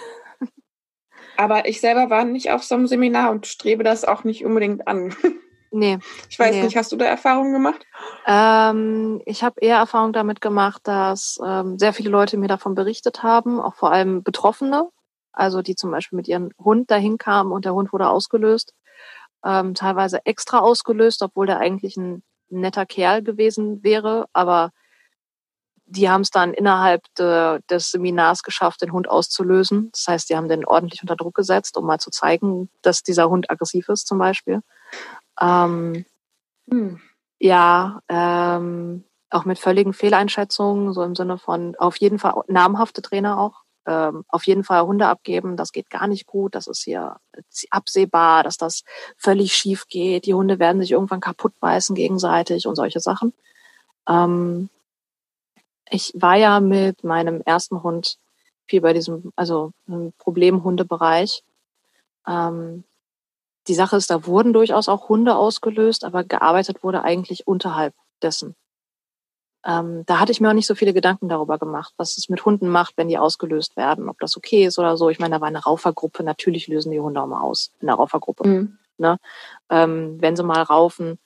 [1.38, 4.88] aber ich selber war nicht auf so einem Seminar und strebe das auch nicht unbedingt
[4.88, 5.16] an.
[5.76, 5.98] Nee.
[6.30, 6.62] Ich weiß nee.
[6.62, 7.84] nicht, hast du da Erfahrungen gemacht?
[8.28, 13.24] Ähm, ich habe eher Erfahrung damit gemacht, dass ähm, sehr viele Leute mir davon berichtet
[13.24, 14.90] haben, auch vor allem Betroffene,
[15.32, 18.76] also die zum Beispiel mit ihrem Hund dahin kamen und der Hund wurde ausgelöst,
[19.44, 24.70] ähm, teilweise extra ausgelöst, obwohl der eigentlich ein netter Kerl gewesen wäre, aber
[25.86, 29.90] die haben es dann innerhalb de, des Seminars geschafft, den Hund auszulösen.
[29.92, 33.30] Das heißt, die haben den ordentlich unter Druck gesetzt, um mal zu zeigen, dass dieser
[33.30, 34.62] Hund aggressiv ist zum Beispiel.
[35.40, 36.06] Ähm,
[36.70, 37.02] hm.
[37.40, 43.40] Ja, ähm, auch mit völligen Fehleinschätzungen, so im Sinne von auf jeden Fall namhafte Trainer
[43.40, 47.18] auch, ähm, auf jeden Fall Hunde abgeben, das geht gar nicht gut, das ist hier
[47.70, 48.84] absehbar, dass das
[49.18, 53.34] völlig schief geht, die Hunde werden sich irgendwann kaputt beißen gegenseitig und solche Sachen.
[54.08, 54.70] Ähm,
[55.94, 58.18] ich war ja mit meinem ersten Hund
[58.66, 59.72] viel bei diesem, also
[60.18, 61.44] Problemhundebereich.
[62.28, 62.84] Ähm,
[63.68, 68.56] die Sache ist, da wurden durchaus auch Hunde ausgelöst, aber gearbeitet wurde eigentlich unterhalb dessen.
[69.66, 72.44] Ähm, da hatte ich mir auch nicht so viele Gedanken darüber gemacht, was es mit
[72.44, 75.10] Hunden macht, wenn die ausgelöst werden, ob das okay ist oder so.
[75.10, 77.96] Ich meine, da war eine Raufergruppe, natürlich lösen die Hunde auch mal aus in der
[77.96, 78.48] Raufergruppe.
[78.48, 78.78] Mhm.
[78.98, 79.18] Ne?
[79.70, 81.20] Ähm, wenn sie mal raufen,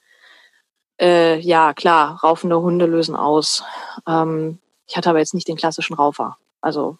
[1.00, 3.64] äh, ja klar, raufende Hunde lösen aus.
[4.06, 6.36] Ähm, ich hatte aber jetzt nicht den klassischen Raufer.
[6.60, 6.98] Also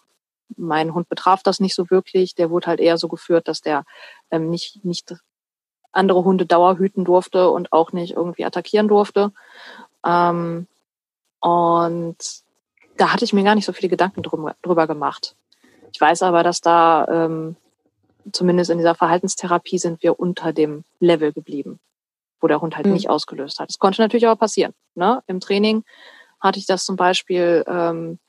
[0.57, 2.35] mein Hund betraf das nicht so wirklich.
[2.35, 3.85] Der wurde halt eher so geführt, dass der
[4.31, 5.15] ähm, nicht, nicht
[5.91, 9.31] andere Hunde Dauer hüten durfte und auch nicht irgendwie attackieren durfte.
[10.05, 10.67] Ähm,
[11.39, 12.17] und
[12.97, 15.35] da hatte ich mir gar nicht so viele Gedanken drüber, drüber gemacht.
[15.91, 17.55] Ich weiß aber, dass da ähm,
[18.31, 21.79] zumindest in dieser Verhaltenstherapie sind wir unter dem Level geblieben,
[22.41, 22.93] wo der Hund halt mhm.
[22.93, 23.69] nicht ausgelöst hat.
[23.69, 24.73] Es konnte natürlich aber passieren.
[24.95, 25.21] Ne?
[25.27, 25.83] Im Training
[26.39, 28.19] hatte ich das zum Beispiel, ähm,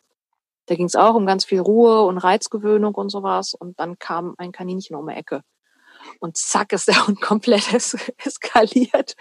[0.67, 3.55] da ging es auch um ganz viel Ruhe und Reizgewöhnung und sowas.
[3.55, 5.43] Und dann kam ein Kaninchen um die Ecke
[6.19, 9.15] und zack ist der Hund komplett es eskaliert.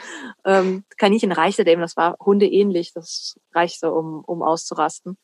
[0.45, 5.17] Ähm, Kaninchen reichte dem, das war hundeähnlich, das reichte, um, um auszurasten.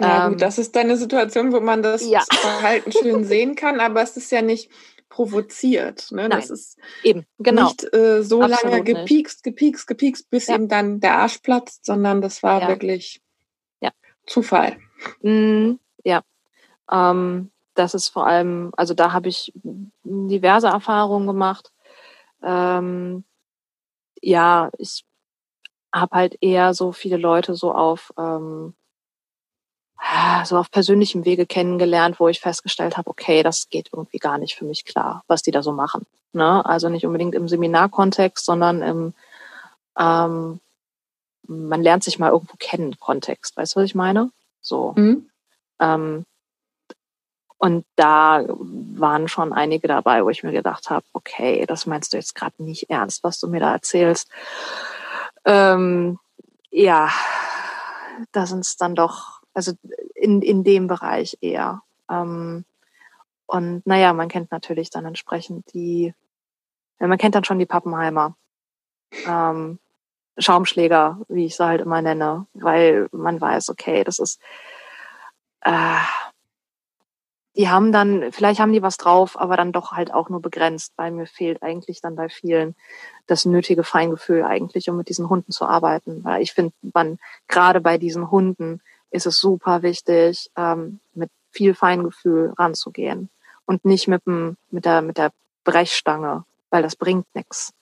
[0.00, 2.22] Ja, ähm, gut, das ist eine Situation, wo man das ja.
[2.30, 4.70] Verhalten schön sehen kann, aber es ist ja nicht
[5.18, 6.12] provoziert.
[6.12, 6.28] Ne?
[6.28, 7.64] Nein, das ist eben, genau.
[7.64, 10.54] nicht äh, so Absolut lange gepiekst, gepiekst, gepiekst, bis ja.
[10.54, 12.68] ihm dann der Arsch platzt, sondern das war ja.
[12.68, 13.20] wirklich
[13.80, 13.90] ja.
[14.28, 14.76] Zufall.
[15.22, 15.72] Mm,
[16.04, 16.22] ja.
[16.88, 19.52] Ähm, das ist vor allem, also da habe ich
[20.04, 21.72] diverse Erfahrungen gemacht.
[22.40, 23.24] Ähm,
[24.22, 25.04] ja, ich
[25.92, 28.74] habe halt eher so viele Leute so auf ähm,
[30.44, 34.54] so auf persönlichem Wege kennengelernt, wo ich festgestellt habe, okay, das geht irgendwie gar nicht
[34.54, 36.06] für mich klar, was die da so machen.
[36.32, 36.64] Ne?
[36.64, 39.14] Also nicht unbedingt im Seminarkontext, sondern im
[39.98, 40.60] ähm,
[41.48, 43.56] man lernt sich mal irgendwo kennen Kontext.
[43.56, 44.30] Weißt du, was ich meine?
[44.60, 44.92] So.
[44.96, 45.28] Mhm.
[45.80, 46.24] Ähm,
[47.56, 52.16] und da waren schon einige dabei, wo ich mir gedacht habe, okay, das meinst du
[52.16, 54.30] jetzt gerade nicht ernst, was du mir da erzählst.
[55.44, 56.20] Ähm,
[56.70, 57.10] ja,
[58.30, 59.72] da sind es dann doch, also
[60.14, 61.82] in, in dem Bereich eher.
[62.08, 62.64] Ähm,
[63.46, 66.14] und naja, man kennt natürlich dann entsprechend die,
[67.00, 68.36] ja, man kennt dann schon die Pappenheimer.
[69.26, 69.78] Ähm,
[70.38, 74.40] Schaumschläger, wie ich sie halt immer nenne, weil man weiß, okay, das ist
[75.62, 75.98] äh,
[77.58, 80.92] die haben dann, vielleicht haben die was drauf, aber dann doch halt auch nur begrenzt,
[80.96, 82.76] weil mir fehlt eigentlich dann bei vielen
[83.26, 86.22] das nötige Feingefühl eigentlich, um mit diesen Hunden zu arbeiten.
[86.22, 88.80] Weil ich finde, man gerade bei diesen Hunden
[89.10, 93.30] ist es super wichtig, ähm, mit viel Feingefühl ranzugehen
[93.64, 95.32] und nicht mit dem, mit der, mit der
[95.64, 97.72] Brechstange, weil das bringt nichts.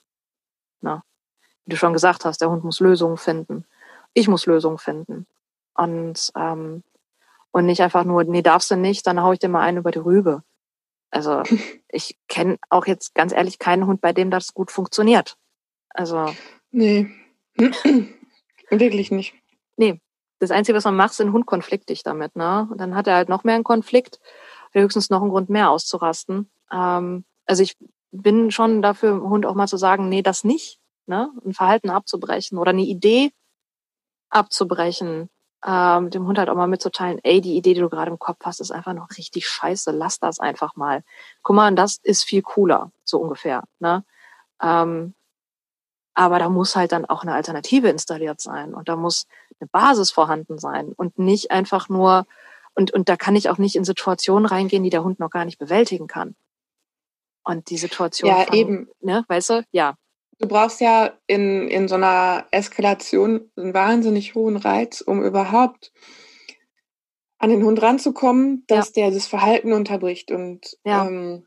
[0.81, 1.03] Ne?
[1.65, 3.65] Wie du schon gesagt hast, der Hund muss Lösungen finden.
[4.15, 5.27] Ich muss Lösungen finden.
[5.75, 6.83] Und ähm,
[7.57, 9.91] und nicht einfach nur, nee, darfst du nicht, dann hau ich dir mal einen über
[9.91, 10.43] die Rübe.
[11.11, 11.43] Also
[11.89, 15.39] ich kenne auch jetzt ganz ehrlich keinen Hund, bei dem das gut funktioniert.
[15.89, 16.35] Also.
[16.71, 17.09] Nee.
[18.71, 19.35] Wirklich nicht.
[19.79, 20.03] Nee.
[20.39, 22.69] Das Einzige, was man macht, sind Hund konfliktig damit, ne?
[22.71, 24.21] Und dann hat er halt noch mehr einen Konflikt.
[24.73, 26.51] höchstens noch ein Grund mehr auszurasten.
[26.73, 27.77] Ähm, also ich
[28.13, 31.31] bin schon dafür, Hund auch mal zu sagen, nee, das nicht, ne?
[31.45, 33.33] Ein Verhalten abzubrechen oder eine Idee
[34.31, 35.31] abzubrechen,
[35.67, 38.39] ähm, dem Hund halt auch mal mitzuteilen, ey, die Idee, die du gerade im Kopf
[38.45, 41.03] hast, ist einfach noch richtig scheiße, lass das einfach mal.
[41.43, 44.05] Guck mal, das ist viel cooler, so ungefähr, ne?
[44.63, 45.15] Ähm,
[46.15, 49.27] aber da muss halt dann auch eine Alternative installiert sein und da muss
[49.61, 52.27] eine Basis vorhanden sein und nicht einfach nur,
[52.75, 55.45] und, und da kann ich auch nicht in Situationen reingehen, die der Hund noch gar
[55.45, 56.37] nicht bewältigen kann.
[57.45, 58.31] Und die Situation.
[58.31, 58.89] Ja, von, eben.
[59.01, 59.65] Ne, weißt du?
[59.71, 59.97] Ja.
[60.39, 65.93] Du brauchst ja in, in so einer Eskalation einen wahnsinnig hohen Reiz, um überhaupt
[67.39, 69.05] an den Hund ranzukommen, dass ja.
[69.05, 70.31] der das Verhalten unterbricht.
[70.31, 71.07] Und ja.
[71.07, 71.47] ähm,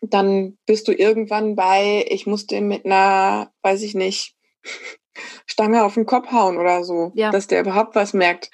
[0.00, 4.36] dann bist du irgendwann bei, ich muss den mit einer, weiß ich nicht,
[5.46, 7.30] Stange auf den Kopf hauen oder so, ja.
[7.30, 8.50] dass der überhaupt was merkt.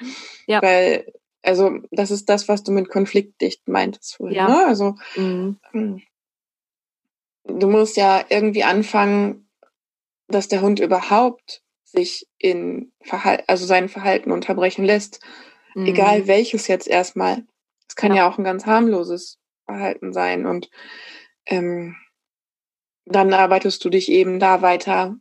[0.47, 0.63] Ja.
[0.63, 1.13] Weil,
[1.43, 4.37] also, das ist das, was du mit konfliktdicht meintest vorhin.
[4.37, 4.49] Ja.
[4.49, 4.67] Ne?
[4.67, 5.59] Also, mhm.
[5.73, 6.03] Hm.
[7.45, 9.49] du musst ja irgendwie anfangen,
[10.29, 15.21] dass der Hund überhaupt sich in Verhalten, also sein Verhalten unterbrechen lässt.
[15.75, 15.87] Mhm.
[15.87, 17.45] Egal welches jetzt erstmal.
[17.89, 18.19] Es kann ja.
[18.19, 20.47] ja auch ein ganz harmloses Verhalten sein.
[20.47, 20.71] Und
[21.47, 21.97] ähm,
[23.07, 25.17] dann arbeitest du dich eben da weiter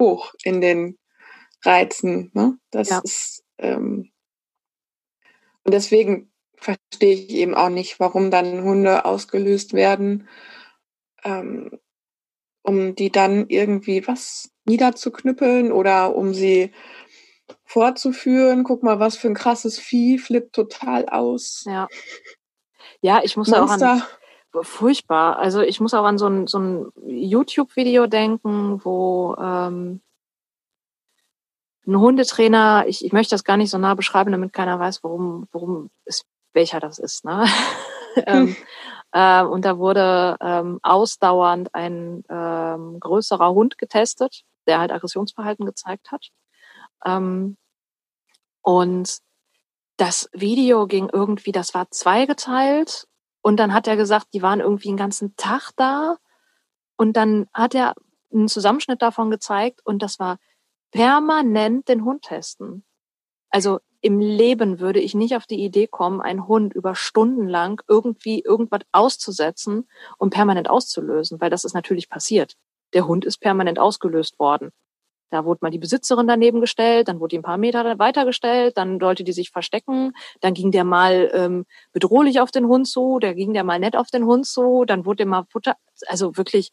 [0.00, 0.98] hoch in den
[1.64, 2.30] Reizen.
[2.34, 2.58] Ne?
[2.70, 3.00] Das ja.
[3.02, 4.10] ist ähm,
[5.68, 10.26] und deswegen verstehe ich eben auch nicht, warum dann Hunde ausgelöst werden,
[11.24, 11.78] ähm,
[12.62, 16.72] um die dann irgendwie was niederzuknüppeln oder um sie
[17.64, 18.64] vorzuführen.
[18.64, 21.64] Guck mal, was für ein krasses Vieh, flippt total aus.
[21.66, 21.86] Ja.
[23.00, 23.66] Ja, ich muss Monster.
[23.66, 24.02] auch an,
[24.62, 25.38] furchtbar.
[25.38, 30.00] Also ich muss auch an so ein, so ein YouTube-Video denken, wo ähm,
[31.86, 35.48] ein Hundetrainer, ich, ich möchte das gar nicht so nah beschreiben, damit keiner weiß, worum,
[35.52, 37.24] worum es, welcher das ist.
[37.24, 37.46] Ne?
[38.26, 38.56] ähm,
[39.12, 46.12] äh, und da wurde ähm, ausdauernd ein ähm, größerer Hund getestet, der halt Aggressionsverhalten gezeigt
[46.12, 46.28] hat.
[47.06, 47.56] Ähm,
[48.62, 49.18] und
[49.96, 53.07] das Video ging irgendwie, das war zweigeteilt
[53.42, 56.16] und dann hat er gesagt, die waren irgendwie den ganzen Tag da.
[56.96, 57.94] Und dann hat er
[58.32, 60.38] einen Zusammenschnitt davon gezeigt und das war
[60.90, 62.84] permanent den Hund testen.
[63.50, 67.82] Also im Leben würde ich nicht auf die Idee kommen, einen Hund über Stunden lang
[67.88, 72.54] irgendwie irgendwas auszusetzen und permanent auszulösen, weil das ist natürlich passiert.
[72.92, 74.70] Der Hund ist permanent ausgelöst worden.
[75.30, 78.98] Da wurde mal die Besitzerin daneben gestellt, dann wurde die ein paar Meter weitergestellt, dann
[78.98, 83.34] sollte die sich verstecken, dann ging der mal ähm, bedrohlich auf den Hund zu, der
[83.34, 85.76] ging der mal nett auf den Hund zu, dann wurde der mal Futter,
[86.06, 86.72] also wirklich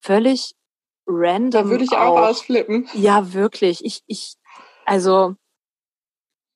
[0.00, 0.54] völlig
[1.06, 1.50] random.
[1.50, 2.88] Da würde ich auch, auch ausflippen.
[2.94, 3.84] Ja, wirklich.
[3.84, 4.34] Ich, ich,
[4.84, 5.34] also,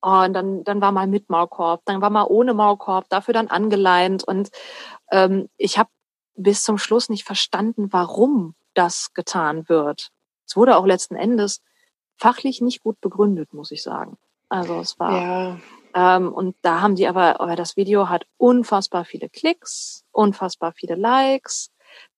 [0.02, 3.48] oh, und dann, dann war mal mit Maulkorb, dann war mal ohne Maulkorb, dafür dann
[3.48, 4.50] angeleint und
[5.10, 5.90] ähm, ich habe
[6.34, 10.10] bis zum Schluss nicht verstanden, warum das getan wird.
[10.46, 11.62] Es wurde auch letzten Endes
[12.16, 14.16] fachlich nicht gut begründet, muss ich sagen.
[14.48, 15.22] Also es war.
[15.22, 15.60] Ja.
[15.94, 20.94] Ähm, und da haben die aber, aber das Video hat unfassbar viele Klicks, unfassbar viele
[20.94, 21.70] Likes.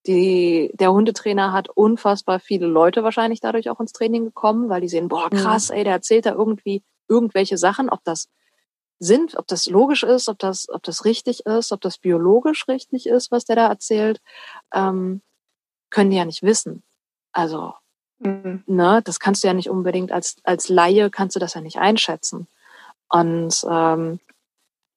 [0.07, 4.89] Die, der Hundetrainer hat unfassbar viele Leute wahrscheinlich dadurch auch ins Training gekommen, weil die
[4.89, 5.37] sehen, boah, mhm.
[5.37, 8.29] krass, ey, der erzählt da irgendwie irgendwelche Sachen, ob das
[8.99, 13.07] sind, ob das logisch ist, ob das, ob das richtig ist, ob das biologisch richtig
[13.07, 14.21] ist, was der da erzählt,
[14.73, 15.23] ähm,
[15.91, 16.83] können die ja nicht wissen.
[17.33, 17.75] Also
[18.25, 18.65] Mhm.
[18.67, 21.79] Ne, das kannst du ja nicht unbedingt als, als Laie kannst du das ja nicht
[21.79, 22.49] einschätzen.
[23.09, 24.19] Und ähm,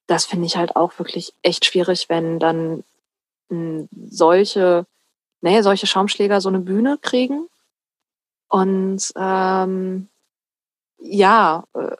[0.07, 2.83] das finde ich halt auch wirklich echt schwierig, wenn dann
[3.49, 4.85] hm, solche,
[5.41, 7.47] nee, solche Schaumschläger so eine Bühne kriegen.
[8.47, 10.07] Und ähm,
[10.99, 11.95] ja, äh,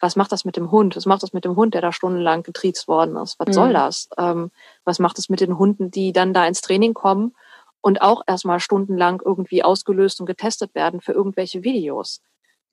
[0.00, 0.94] was macht das mit dem Hund?
[0.96, 3.38] Was macht das mit dem Hund, der da stundenlang getriezt worden ist?
[3.38, 3.52] Was mhm.
[3.52, 4.08] soll das?
[4.18, 4.50] Ähm,
[4.84, 7.34] was macht es mit den Hunden, die dann da ins Training kommen
[7.80, 12.22] und auch erstmal stundenlang irgendwie ausgelöst und getestet werden für irgendwelche Videos.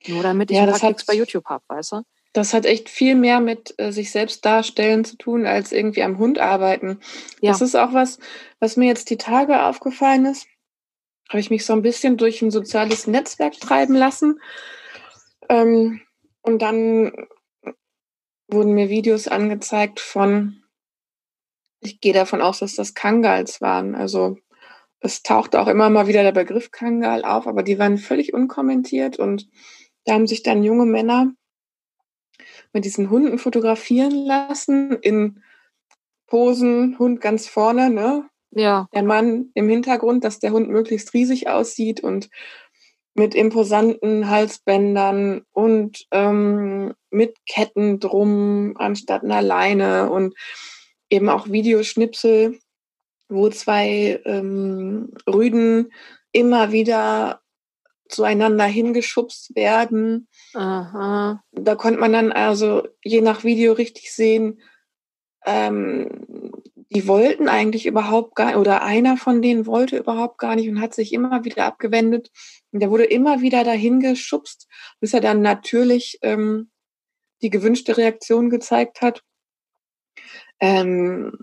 [0.08, 2.02] Nur damit ich ja, ein paar Klicks bei YouTube habe, weißt du?
[2.34, 6.18] Das hat echt viel mehr mit äh, sich selbst darstellen zu tun, als irgendwie am
[6.18, 7.00] Hund arbeiten.
[7.40, 7.52] Ja.
[7.52, 8.20] Das ist auch was,
[8.60, 10.46] was mir jetzt die Tage aufgefallen ist.
[11.30, 14.42] Habe ich mich so ein bisschen durch ein soziales Netzwerk treiben lassen.
[15.48, 16.02] Ähm,
[16.42, 17.14] und dann
[18.48, 20.62] wurden mir Videos angezeigt von,
[21.80, 24.38] ich gehe davon aus, dass das Kangals waren, also
[25.00, 29.20] es tauchte auch immer mal wieder der Begriff Kangal auf, aber die waren völlig unkommentiert
[29.20, 29.48] und
[30.06, 31.34] da haben sich dann junge Männer
[32.74, 35.42] mit diesen Hunden fotografieren lassen in
[36.28, 38.28] Posen, Hund ganz vorne, ne?
[38.52, 38.88] Ja.
[38.94, 42.30] Der Mann im Hintergrund, dass der Hund möglichst riesig aussieht und
[43.14, 50.36] mit imposanten Halsbändern und ähm, mit Ketten drum anstatt einer Leine und
[51.10, 52.60] eben auch Videoschnipsel,
[53.28, 55.92] wo zwei ähm, Rüden
[56.32, 57.42] immer wieder
[58.08, 60.28] zueinander hingeschubst werden.
[60.54, 61.44] Aha.
[61.52, 64.62] Da konnte man dann also je nach Video richtig sehen,
[65.46, 66.52] ähm,
[66.90, 70.94] die wollten eigentlich überhaupt gar oder einer von denen wollte überhaupt gar nicht und hat
[70.94, 72.32] sich immer wieder abgewendet.
[72.72, 74.68] Und der wurde immer wieder dahin geschubst,
[75.00, 76.70] bis er dann natürlich ähm,
[77.42, 79.24] die gewünschte Reaktion gezeigt hat.
[80.60, 81.34] Ähm,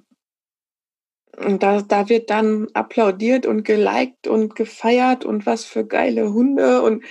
[1.36, 6.82] und da, da wird dann applaudiert und geliked und gefeiert und was für geile Hunde.
[6.82, 7.04] Und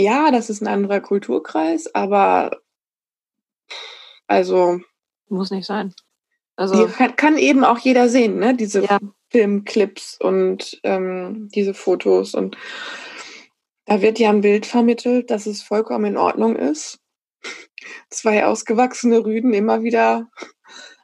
[0.00, 2.60] ja, das ist ein anderer Kulturkreis, aber
[4.26, 4.80] also.
[5.28, 5.92] Muss nicht sein.
[6.56, 8.54] Also kann, kann, eben auch jeder sehen, ne?
[8.54, 8.98] Diese ja.
[9.30, 12.34] Filmclips und ähm, diese Fotos.
[12.34, 12.56] Und
[13.86, 17.00] da wird ja ein Bild vermittelt, dass es vollkommen in Ordnung ist.
[18.10, 20.28] Zwei ausgewachsene Rüden immer wieder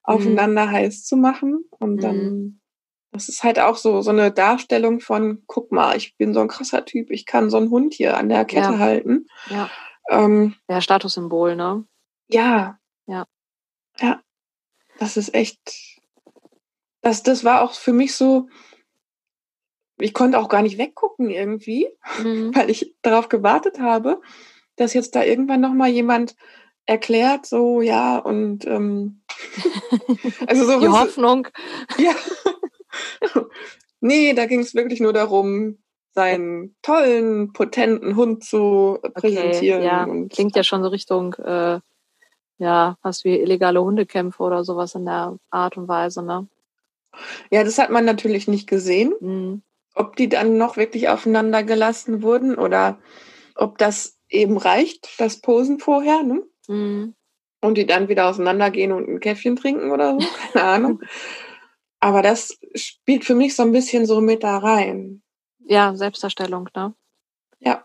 [0.06, 0.70] aufeinander mhm.
[0.70, 1.64] heiß zu machen.
[1.70, 2.60] Und dann, mhm.
[3.12, 6.48] das ist halt auch so, so eine Darstellung von, guck mal, ich bin so ein
[6.48, 8.78] krasser Typ, ich kann so einen Hund hier an der Kette ja.
[8.78, 9.26] halten.
[9.50, 9.68] Ja.
[10.08, 11.84] Ähm, ja, Statussymbol, ne?
[12.28, 12.78] Ja.
[13.06, 13.26] Ja.
[13.98, 14.22] Ja.
[14.98, 16.00] Das ist echt,
[17.02, 18.48] das, das war auch für mich so,
[19.98, 21.88] ich konnte auch gar nicht weggucken irgendwie,
[22.22, 22.54] mhm.
[22.54, 24.20] weil ich darauf gewartet habe,
[24.76, 26.36] dass jetzt da irgendwann nochmal jemand
[26.86, 29.22] erklärt, so, ja, und ähm,
[30.46, 31.48] also so die Hoffnung.
[31.98, 32.14] Ja.
[34.00, 35.78] nee, da ging es wirklich nur darum,
[36.14, 39.82] seinen tollen, potenten Hund zu präsentieren.
[39.82, 41.80] Okay, ja, klingt ja schon so Richtung, äh,
[42.58, 46.48] ja, was wie illegale Hundekämpfe oder sowas in der Art und Weise, ne?
[47.50, 49.14] Ja, das hat man natürlich nicht gesehen.
[49.20, 49.62] Mhm.
[49.94, 52.98] Ob die dann noch wirklich aufeinander gelassen wurden oder
[53.54, 56.42] ob das eben reicht, das Posen vorher, ne?
[56.68, 57.14] Mhm.
[57.62, 61.02] Und die dann wieder auseinandergehen und ein Käffchen trinken oder so, keine Ahnung.
[62.00, 65.22] Aber das spielt für mich so ein bisschen so mit da rein.
[65.64, 66.94] Ja, Selbstdarstellung, ne?
[67.58, 67.84] Ja.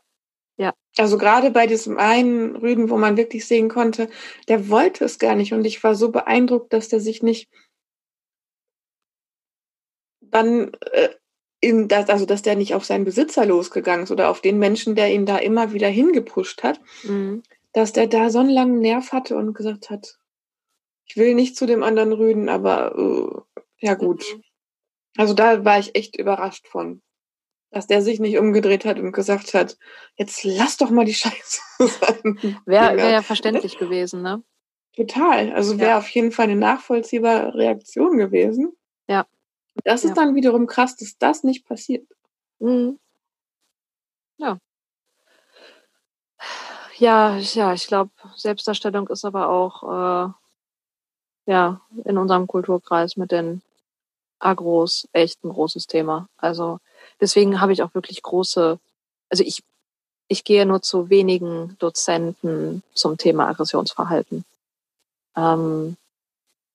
[0.58, 0.74] Ja.
[0.98, 4.10] Also gerade bei diesem einen Rüden, wo man wirklich sehen konnte,
[4.48, 7.50] der wollte es gar nicht und ich war so beeindruckt, dass der sich nicht
[10.20, 11.10] dann äh,
[11.62, 14.96] in das, also dass der nicht auf seinen Besitzer losgegangen ist oder auf den Menschen,
[14.96, 17.42] der ihn da immer wieder hingepusht hat, mhm
[17.74, 20.18] dass der da so einen langen Nerv hatte und gesagt hat,
[21.06, 24.24] ich will nicht zu dem anderen Rüden, aber äh, ja gut.
[24.34, 24.44] Mhm.
[25.18, 27.02] Also da war ich echt überrascht von,
[27.70, 29.78] dass der sich nicht umgedreht hat und gesagt hat,
[30.16, 32.62] jetzt lass doch mal die Scheiße sein.
[32.66, 34.44] Wäre wär ja verständlich gewesen, ne?
[34.96, 35.54] Total.
[35.54, 35.98] Also wäre ja.
[35.98, 38.74] auf jeden Fall eine nachvollziehbare Reaktion gewesen.
[39.08, 39.26] Ja.
[39.84, 40.16] Das ist ja.
[40.16, 42.06] dann wiederum krass, dass das nicht passiert.
[42.60, 43.00] Mhm.
[44.38, 44.60] Ja.
[47.02, 50.32] Ja, ja, ich glaube, Selbstdarstellung ist aber auch äh,
[51.48, 53.64] ja in unserem Kulturkreis mit den
[54.40, 56.30] Agros echt ein großes Thema.
[56.38, 56.80] Also
[57.20, 58.80] deswegen habe ich auch wirklich große,
[59.32, 59.64] also ich
[60.28, 64.46] ich gehe nur zu wenigen Dozenten zum Thema Aggressionsverhalten,
[65.36, 65.98] ähm,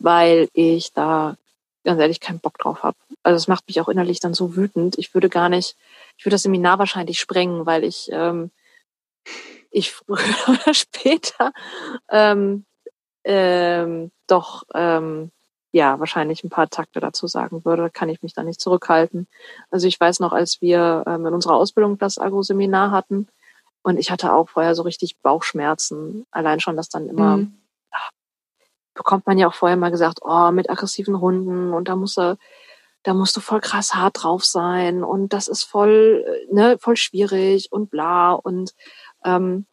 [0.01, 1.37] weil ich da
[1.85, 2.97] ganz ehrlich keinen Bock drauf habe.
[3.23, 4.99] Also es macht mich auch innerlich dann so wütend.
[4.99, 5.77] Ich würde gar nicht,
[6.19, 8.51] ich würde das Seminar wahrscheinlich sprengen, weil ich ähm,
[9.77, 10.19] ich früher
[10.49, 11.53] oder später
[12.11, 12.65] ähm,
[13.25, 15.31] ähm, doch ähm,
[15.73, 19.29] ja wahrscheinlich ein paar Takte dazu sagen würde, kann ich mich da nicht zurückhalten.
[19.71, 23.29] Also ich weiß noch, als wir ähm, in unserer Ausbildung das Agro-Seminar hatten
[23.83, 27.59] und ich hatte auch vorher so richtig Bauchschmerzen, allein schon, dass dann immer mhm.
[27.91, 28.11] ach,
[28.95, 32.39] bekommt man ja auch vorher mal gesagt, oh, mit aggressiven Hunden und da musst du
[33.07, 36.97] da musst du voll krass hart drauf sein und das ist voll, äh, ne, voll
[36.97, 38.75] schwierig und bla und
[39.27, 39.67] ähm,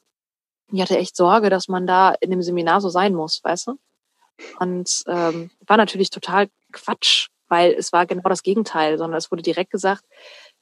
[0.71, 3.79] ich hatte echt Sorge, dass man da in dem Seminar so sein muss, weißt du?
[4.59, 9.43] Und ähm, war natürlich total Quatsch, weil es war genau das Gegenteil, sondern es wurde
[9.43, 10.03] direkt gesagt,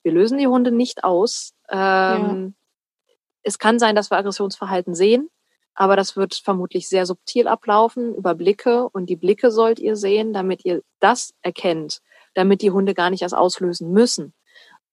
[0.03, 1.53] wir lösen die Hunde nicht aus.
[1.69, 3.13] Ähm, ja.
[3.43, 5.29] Es kann sein, dass wir Aggressionsverhalten sehen,
[5.73, 10.33] aber das wird vermutlich sehr subtil ablaufen über Blicke und die Blicke sollt ihr sehen,
[10.33, 12.01] damit ihr das erkennt,
[12.33, 14.33] damit die Hunde gar nicht erst auslösen müssen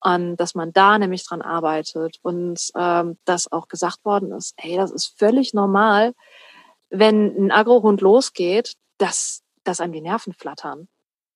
[0.01, 4.77] an, dass man da nämlich dran arbeitet und ähm, dass auch gesagt worden ist, ey,
[4.77, 6.15] das ist völlig normal,
[6.91, 10.89] wenn ein Agrohund losgeht, dass, dass einem die Nerven flattern.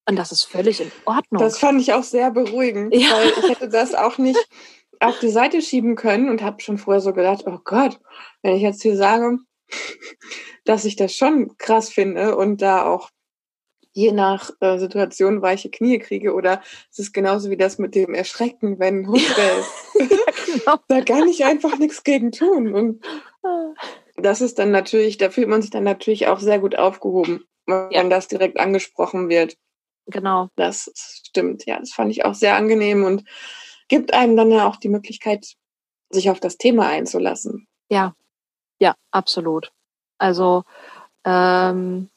[0.08, 1.40] Und das ist völlig in Ordnung.
[1.40, 3.10] Das fand ich auch sehr beruhigend, ja.
[3.12, 4.38] weil ich hätte das auch nicht
[5.00, 7.98] auf die Seite schieben können und habe schon vorher so gedacht, oh Gott,
[8.42, 9.38] wenn ich jetzt hier sage,
[10.64, 13.10] dass ich das schon krass finde und da auch
[13.92, 18.14] je nach äh, Situation weiche Knie kriege oder es ist genauso wie das mit dem
[18.14, 20.20] Erschrecken, wenn ein Hund bellt.
[20.46, 20.76] genau.
[20.88, 22.74] da kann ich einfach nichts gegen tun.
[22.74, 23.04] Und
[24.16, 27.44] das ist dann natürlich, da fühlt man sich dann natürlich auch sehr gut aufgehoben.
[27.66, 28.08] wenn ja.
[28.08, 29.56] das direkt angesprochen wird.
[30.06, 30.48] Genau.
[30.56, 30.90] Das
[31.26, 33.24] stimmt, ja, das fand ich auch sehr angenehm und
[33.88, 35.54] gibt einem dann ja auch die Möglichkeit,
[36.10, 37.68] sich auf das Thema einzulassen.
[37.88, 38.14] Ja,
[38.78, 39.72] ja, absolut.
[40.18, 40.64] Also
[41.24, 42.10] ähm,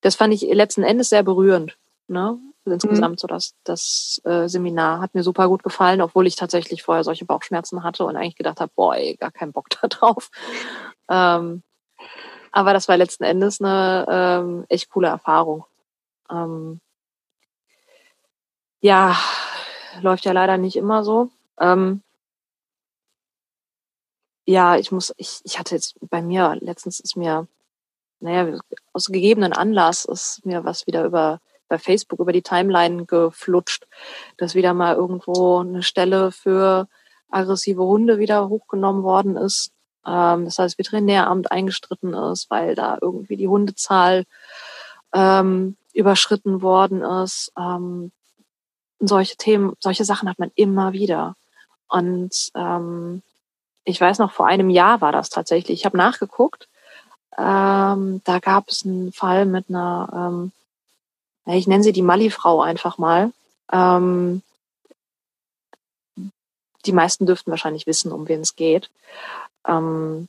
[0.00, 1.76] das fand ich letzten Endes sehr berührend.
[2.08, 2.38] Ne?
[2.64, 3.18] Insgesamt mhm.
[3.18, 7.24] so das, das äh, Seminar hat mir super gut gefallen, obwohl ich tatsächlich vorher solche
[7.24, 10.30] Bauchschmerzen hatte und eigentlich gedacht habe, boah, ey, gar keinen Bock da drauf.
[11.08, 11.62] Ähm,
[12.52, 15.64] aber das war letzten Endes eine ähm, echt coole Erfahrung.
[16.30, 16.80] Ähm,
[18.80, 19.16] ja,
[20.00, 21.30] läuft ja leider nicht immer so.
[21.58, 22.02] Ähm,
[24.46, 27.46] ja, ich muss, ich, ich hatte jetzt bei mir, letztens ist mir,
[28.20, 28.58] naja,
[29.00, 33.86] aus gegebenen Anlass ist mir was wieder über bei Facebook über die Timeline geflutscht,
[34.36, 36.86] dass wieder mal irgendwo eine Stelle für
[37.30, 39.70] aggressive Hunde wieder hochgenommen worden ist.
[40.06, 44.24] Ähm, das heißt, Veterinäramt eingestritten ist, weil da irgendwie die Hundezahl
[45.14, 47.52] ähm, überschritten worden ist.
[47.56, 48.12] Ähm,
[48.98, 51.36] solche Themen, solche Sachen hat man immer wieder.
[51.88, 53.22] Und ähm,
[53.84, 55.78] ich weiß noch, vor einem Jahr war das tatsächlich.
[55.78, 56.68] Ich habe nachgeguckt.
[57.38, 60.52] Ähm, da gab es einen Fall mit einer, ähm,
[61.46, 63.32] ich nenne sie die Mali-Frau einfach mal.
[63.72, 64.42] Ähm,
[66.86, 68.90] die meisten dürften wahrscheinlich wissen, um wen es geht.
[69.66, 70.28] Ähm,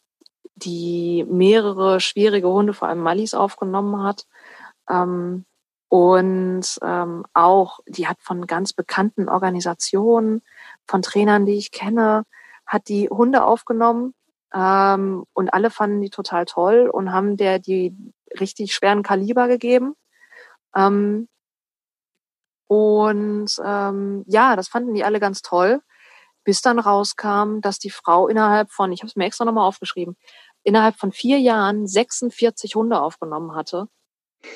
[0.55, 4.25] die mehrere schwierige Hunde, vor allem Mallis, aufgenommen hat.
[4.89, 5.45] Ähm,
[5.89, 10.41] und ähm, auch, die hat von ganz bekannten Organisationen,
[10.87, 12.25] von Trainern, die ich kenne,
[12.65, 14.13] hat die Hunde aufgenommen
[14.53, 17.95] ähm, und alle fanden die total toll und haben der die
[18.39, 19.95] richtig schweren Kaliber gegeben.
[20.75, 21.27] Ähm,
[22.67, 25.81] und ähm, ja, das fanden die alle ganz toll,
[26.43, 30.15] bis dann rauskam, dass die Frau innerhalb von, ich habe es mir extra nochmal aufgeschrieben,
[30.63, 33.87] innerhalb von vier Jahren 46 Hunde aufgenommen hatte.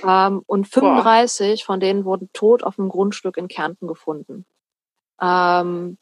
[0.04, 1.66] Ähm, und 35 Boah.
[1.66, 4.46] von denen wurden tot auf dem Grundstück in Kärnten gefunden.
[5.22, 5.98] Ähm,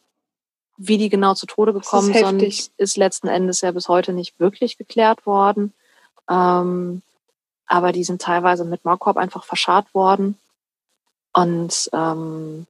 [0.78, 4.78] wie die genau zu Tode gekommen sind, ist letzten Endes ja bis heute nicht wirklich
[4.78, 5.74] geklärt worden.
[6.30, 7.02] Ähm,
[7.68, 10.38] aber die sind teilweise mit Maulkorb einfach verscharrt worden.
[11.34, 12.68] Und ähm,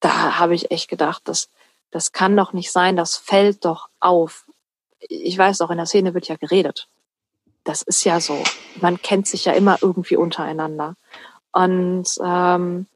[0.00, 1.48] da habe ich echt gedacht, das,
[1.90, 4.44] das kann doch nicht sein, das fällt doch auf.
[5.00, 6.88] Ich weiß doch, in der Szene wird ja geredet.
[7.64, 8.42] Das ist ja so.
[8.80, 10.94] Man kennt sich ja immer irgendwie untereinander.
[11.52, 12.86] Und ähm,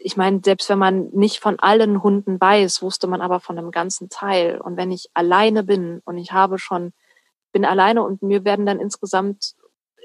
[0.00, 3.72] ich meine, selbst wenn man nicht von allen Hunden weiß, wusste man aber von einem
[3.72, 4.60] ganzen Teil.
[4.60, 6.92] Und wenn ich alleine bin und ich habe schon,
[7.52, 9.56] bin alleine und mir werden dann insgesamt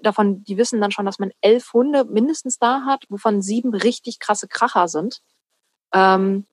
[0.02, 4.20] davon, die wissen dann schon, dass man elf Hunde mindestens da hat, wovon sieben richtig
[4.20, 5.22] krasse Kracher sind.
[5.94, 6.48] Ähm,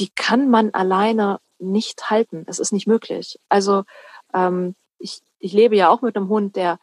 [0.00, 2.44] die kann man alleine nicht halten.
[2.48, 3.38] Es ist nicht möglich.
[3.48, 3.84] Also
[4.34, 6.78] ähm, ich, ich lebe ja auch mit einem Hund, der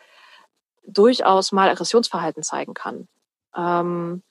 [0.87, 3.07] durchaus mal Aggressionsverhalten zeigen kann.
[3.55, 4.23] Ähm,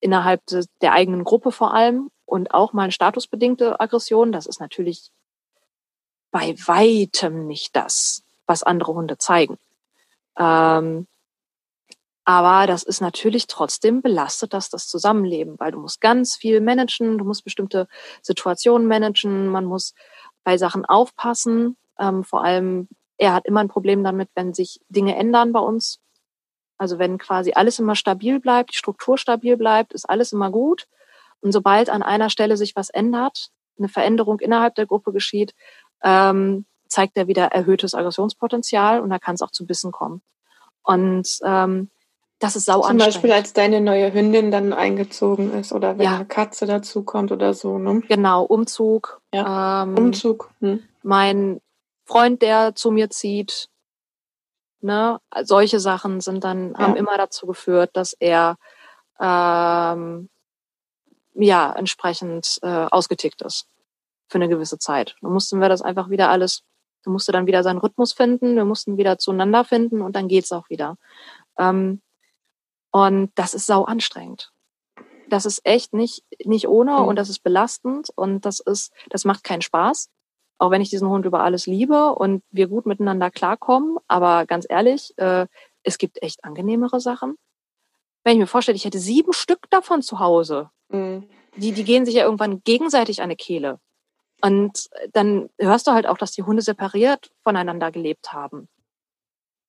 [0.00, 0.42] innerhalb
[0.80, 4.32] der eigenen Gruppe vor allem und auch mal statusbedingte Aggression.
[4.32, 5.10] Das ist natürlich
[6.30, 9.58] bei weitem nicht das, was andere Hunde zeigen.
[10.38, 11.06] Ähm,
[12.24, 17.16] aber das ist natürlich trotzdem belastet, dass das Zusammenleben, weil du musst ganz viel managen,
[17.16, 17.88] du musst bestimmte
[18.20, 19.94] Situationen managen, man muss
[20.44, 21.78] bei Sachen aufpassen.
[21.98, 26.00] Ähm, vor allem, er hat immer ein Problem damit, wenn sich Dinge ändern bei uns.
[26.78, 30.86] Also wenn quasi alles immer stabil bleibt, die Struktur stabil bleibt, ist alles immer gut.
[31.40, 35.54] Und sobald an einer Stelle sich was ändert, eine Veränderung innerhalb der Gruppe geschieht,
[36.02, 40.22] ähm, zeigt er wieder erhöhtes Aggressionspotenzial und da kann es auch zu Bissen kommen.
[40.82, 41.90] Und ähm,
[42.38, 46.16] das ist sau Zum Beispiel, als deine neue Hündin dann eingezogen ist oder wenn ja.
[46.16, 48.00] eine Katze dazukommt oder so, ne?
[48.08, 49.20] Genau, Umzug.
[49.34, 49.82] Ja.
[49.82, 50.50] Ähm, Umzug.
[50.60, 50.82] Hm.
[51.02, 51.60] Mein
[52.04, 53.68] Freund, der zu mir zieht,
[54.80, 55.20] Ne?
[55.42, 56.78] Solche Sachen sind dann, ja.
[56.78, 58.56] haben immer dazu geführt, dass er
[59.20, 60.28] ähm,
[61.34, 63.66] ja entsprechend äh, ausgetickt ist
[64.28, 65.16] für eine gewisse Zeit.
[65.20, 66.62] Dann mussten wir das einfach wieder alles,
[67.04, 70.52] er musste dann wieder seinen Rhythmus finden, wir mussten wieder zueinander finden und dann geht's
[70.52, 70.96] auch wieder.
[71.58, 72.00] Ähm,
[72.90, 74.52] und das ist sau anstrengend.
[75.28, 77.08] Das ist echt nicht, nicht ohne mhm.
[77.08, 80.08] und das ist belastend und das ist, das macht keinen Spaß
[80.58, 83.98] auch wenn ich diesen Hund über alles liebe und wir gut miteinander klarkommen.
[84.08, 85.46] Aber ganz ehrlich, äh,
[85.84, 87.36] es gibt echt angenehmere Sachen.
[88.24, 91.28] Wenn ich mir vorstelle, ich hätte sieben Stück davon zu Hause, mhm.
[91.56, 93.78] die, die gehen sich ja irgendwann gegenseitig an die Kehle.
[94.40, 98.68] Und dann hörst du halt auch, dass die Hunde separiert voneinander gelebt haben.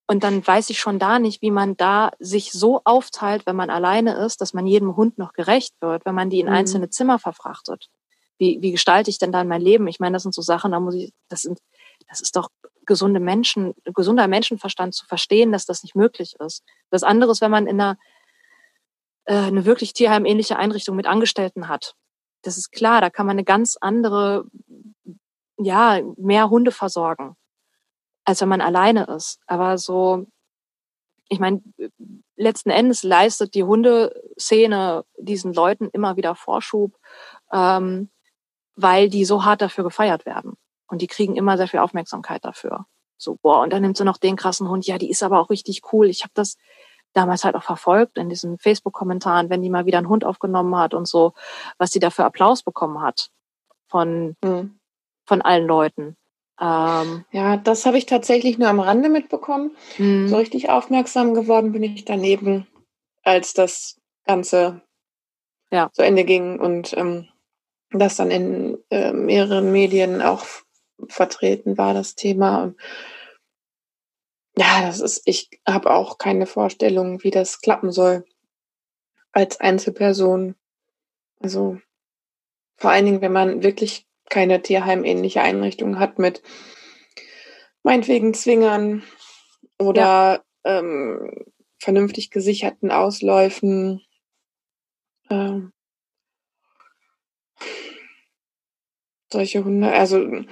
[0.07, 3.69] Und dann weiß ich schon da nicht, wie man da sich so aufteilt, wenn man
[3.69, 6.53] alleine ist, dass man jedem Hund noch gerecht wird, wenn man die in mhm.
[6.53, 7.89] einzelne Zimmer verfrachtet
[8.39, 9.87] wie, wie gestalte ich denn dann mein Leben?
[9.87, 11.59] Ich meine, das sind so Sachen, da muss ich, das sind,
[12.07, 12.49] das ist doch
[12.85, 16.63] gesunde Menschen, gesunder Menschenverstand zu verstehen, dass das nicht möglich ist.
[16.89, 17.97] Das andere ist, wenn man in einer
[19.29, 21.93] äh, eine wirklich tierheimähnliche Einrichtung mit Angestellten hat.
[22.41, 24.45] Das ist klar, da kann man eine ganz andere,
[25.57, 27.35] ja, mehr Hunde versorgen,
[28.25, 29.39] als wenn man alleine ist.
[29.45, 30.25] Aber so,
[31.27, 31.61] ich meine,
[32.37, 36.97] letzten Endes leistet die Hundeszene diesen Leuten immer wieder Vorschub,
[37.53, 38.09] ähm,
[38.81, 40.53] weil die so hart dafür gefeiert werden.
[40.87, 42.85] Und die kriegen immer sehr viel Aufmerksamkeit dafür.
[43.17, 44.87] So, boah, und dann nimmt sie noch den krassen Hund.
[44.87, 46.07] Ja, die ist aber auch richtig cool.
[46.07, 46.57] Ich habe das
[47.13, 50.93] damals halt auch verfolgt in diesen Facebook-Kommentaren, wenn die mal wieder einen Hund aufgenommen hat
[50.93, 51.33] und so,
[51.77, 53.29] was die da für Applaus bekommen hat
[53.87, 54.79] von, mhm.
[55.25, 56.15] von allen Leuten.
[56.61, 59.75] Ähm, ja, das habe ich tatsächlich nur am Rande mitbekommen.
[59.97, 60.27] Mhm.
[60.27, 62.67] So richtig aufmerksam geworden bin ich daneben,
[63.23, 64.81] als das Ganze
[65.71, 65.89] ja.
[65.91, 67.27] zu Ende ging und ähm,
[67.91, 70.45] das dann in äh, mehreren Medien auch
[71.07, 72.63] vertreten war, das Thema.
[72.63, 72.79] Und
[74.57, 78.25] ja, das ist, ich habe auch keine Vorstellung, wie das klappen soll
[79.31, 80.55] als Einzelperson.
[81.39, 81.79] Also
[82.77, 86.43] vor allen Dingen, wenn man wirklich keine tierheimähnliche Einrichtung hat mit
[87.83, 89.03] meinetwegen Zwingern
[89.79, 90.79] oder ja.
[90.79, 91.45] ähm,
[91.79, 94.01] vernünftig gesicherten Ausläufen.
[95.29, 95.71] Ähm,
[99.31, 100.43] solche Hunde, also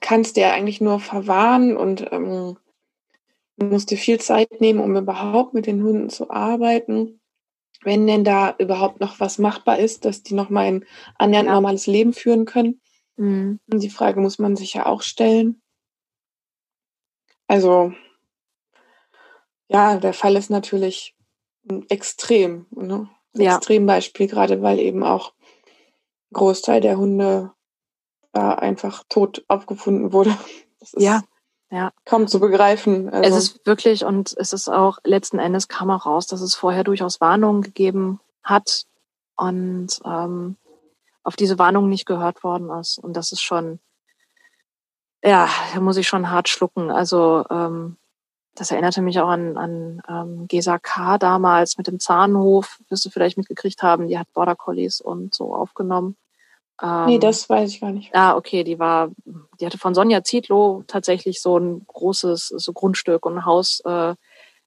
[0.00, 2.56] kannst du ja eigentlich nur verwahren und ähm,
[3.56, 7.20] musst dir viel Zeit nehmen, um überhaupt mit den Hunden zu arbeiten.
[7.82, 10.84] Wenn denn da überhaupt noch was machbar ist, dass die noch mal ein
[11.18, 11.54] annähernd ja.
[11.54, 12.80] normales Leben führen können.
[13.16, 13.60] Mhm.
[13.70, 15.60] Und die Frage muss man sich ja auch stellen.
[17.46, 17.92] Also,
[19.68, 21.14] ja, der Fall ist natürlich
[21.88, 22.66] extrem.
[22.70, 23.08] Ne?
[23.36, 23.56] Ja.
[23.56, 25.32] Extrembeispiel, gerade weil eben auch
[26.30, 27.52] ein Großteil der Hunde
[28.32, 30.36] da einfach tot aufgefunden wurde.
[30.96, 31.22] ja,
[31.70, 31.92] ja.
[32.04, 33.08] Kaum zu begreifen.
[33.08, 33.36] Also.
[33.36, 36.84] Es ist wirklich, und es ist auch, letzten Endes kam auch raus, dass es vorher
[36.84, 38.84] durchaus Warnungen gegeben hat
[39.36, 40.56] und ähm,
[41.22, 42.98] auf diese Warnung nicht gehört worden ist.
[42.98, 43.80] Und das ist schon,
[45.24, 46.90] ja, da muss ich schon hart schlucken.
[46.90, 47.96] Also ähm,
[48.54, 51.18] das erinnerte mich auch an, an ähm, Gesa K.
[51.18, 55.54] damals mit dem Zahnhof, wirst du vielleicht mitgekriegt haben, die hat Border Collies und so
[55.54, 56.16] aufgenommen.
[56.82, 58.14] Ähm, nee, das weiß ich gar nicht.
[58.14, 59.10] Ah, okay, die war,
[59.60, 64.14] die hatte von Sonja Zietlow tatsächlich so ein großes so Grundstück und ein Haus äh,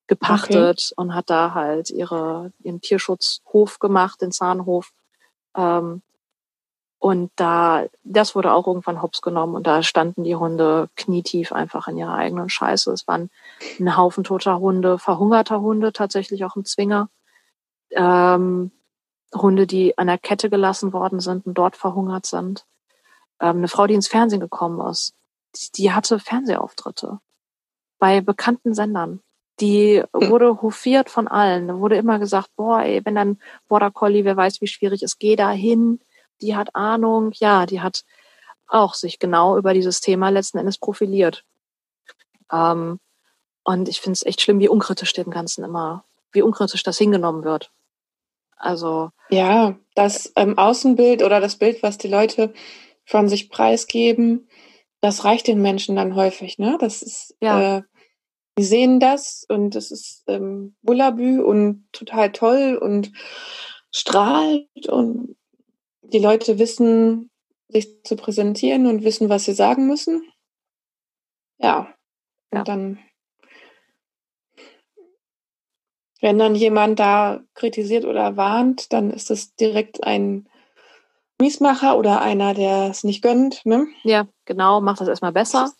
[0.07, 1.01] gepachtet okay.
[1.01, 4.91] und hat da halt ihre, ihren Tierschutzhof gemacht, den Zahnhof.
[5.55, 6.01] Ähm,
[6.99, 11.87] und da, das wurde auch irgendwann hops genommen und da standen die Hunde knietief einfach
[11.87, 12.91] in ihrer eigenen Scheiße.
[12.91, 13.29] Es waren
[13.79, 17.09] ein Haufen toter Hunde, verhungerter Hunde, tatsächlich auch im Zwinger.
[17.91, 18.71] Ähm,
[19.35, 22.65] Hunde, die an der Kette gelassen worden sind und dort verhungert sind.
[23.39, 25.13] Ähm, eine Frau, die ins Fernsehen gekommen ist,
[25.55, 27.19] die, die hatte Fernsehauftritte
[27.99, 29.21] bei bekannten Sendern.
[29.59, 30.29] Die hm.
[30.29, 31.67] wurde hofiert von allen.
[31.67, 35.19] Da wurde immer gesagt, boah, ey, wenn dann Border Collie, wer weiß, wie schwierig es
[35.19, 35.99] geht, da hin.
[36.41, 37.31] Die hat Ahnung.
[37.35, 38.03] Ja, die hat
[38.67, 41.43] auch sich genau über dieses Thema letzten Endes profiliert.
[42.51, 42.99] Ähm,
[43.63, 47.43] und ich finde es echt schlimm, wie unkritisch dem Ganzen immer, wie unkritisch das hingenommen
[47.43, 47.71] wird.
[48.55, 52.53] Also ja, das ähm, Außenbild oder das Bild, was die Leute
[53.05, 54.47] von sich preisgeben,
[54.99, 56.57] das reicht den Menschen dann häufig.
[56.57, 57.77] Ne, das ist ja.
[57.77, 57.81] Äh,
[58.57, 63.11] die sehen das und es ist ähm, Bullabü und total toll und
[63.91, 65.36] strahlt und
[66.13, 67.29] die Leute wissen,
[67.69, 70.23] sich zu präsentieren und wissen, was sie sagen müssen.
[71.59, 71.93] Ja.
[72.53, 72.59] ja.
[72.59, 72.99] Und dann
[76.21, 80.47] wenn dann jemand da kritisiert oder warnt, dann ist das direkt ein
[81.39, 83.65] Miesmacher oder einer, der es nicht gönnt.
[83.65, 83.87] Ne?
[84.03, 85.71] Ja, genau, macht das erstmal besser.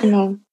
[0.00, 0.34] Genau.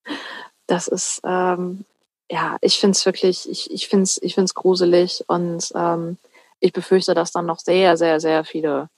[0.68, 1.84] Das ist, ähm,
[2.28, 6.18] ja, ich finde es wirklich, ich, ich finde es ich find's gruselig und ähm,
[6.58, 8.88] ich befürchte, dass dann noch sehr, sehr, sehr viele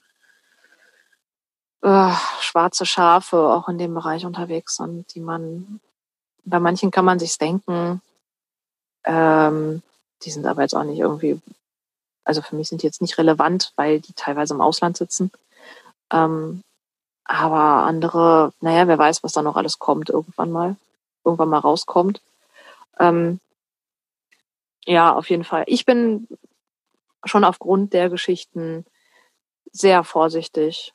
[1.81, 2.11] äh,
[2.41, 5.79] schwarze Schafe auch in dem Bereich unterwegs sind, die man,
[6.45, 8.01] bei manchen kann man sich denken,
[9.05, 9.81] ähm,
[10.23, 11.39] die sind aber jetzt auch nicht irgendwie,
[12.23, 15.31] also für mich sind die jetzt nicht relevant, weil die teilweise im Ausland sitzen.
[16.11, 16.63] Ähm,
[17.23, 20.75] aber andere, naja, wer weiß, was da noch alles kommt, irgendwann mal,
[21.23, 22.21] irgendwann mal rauskommt.
[22.99, 23.39] Ähm,
[24.85, 25.63] ja, auf jeden Fall.
[25.67, 26.27] Ich bin
[27.25, 28.85] schon aufgrund der Geschichten
[29.71, 30.93] sehr vorsichtig.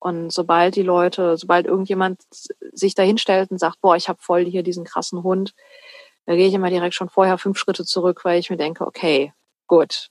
[0.00, 2.22] Und sobald die Leute, sobald irgendjemand
[2.72, 5.54] sich da hinstellt und sagt, boah, ich habe voll hier diesen krassen Hund,
[6.26, 9.32] da gehe ich immer direkt schon vorher fünf Schritte zurück, weil ich mir denke, okay,
[9.66, 10.10] gut,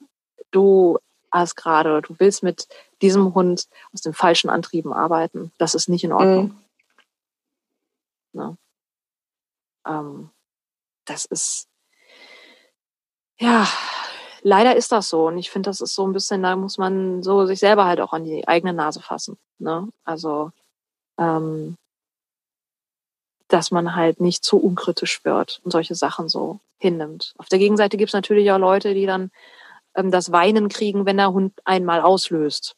[0.52, 0.98] du
[1.32, 2.68] hast gerade, du willst mit
[3.02, 5.52] diesem Hund aus den falschen Antrieben arbeiten.
[5.58, 6.46] Das ist nicht in Ordnung.
[8.34, 8.40] Mhm.
[8.40, 8.58] Ne?
[9.88, 10.30] Ähm,
[11.06, 11.68] das ist,
[13.40, 13.68] ja,
[14.42, 15.28] leider ist das so.
[15.28, 18.02] Und ich finde, das ist so ein bisschen, da muss man so sich selber halt
[18.02, 19.38] auch an die eigene Nase fassen.
[19.60, 19.90] Ne?
[20.04, 20.52] Also,
[21.18, 21.78] ähm,
[23.48, 27.34] dass man halt nicht zu unkritisch wird und solche Sachen so hinnimmt.
[27.38, 29.32] Auf der Gegenseite gibt es natürlich auch Leute, die dann
[29.96, 32.76] ähm, das Weinen kriegen, wenn der Hund einmal auslöst.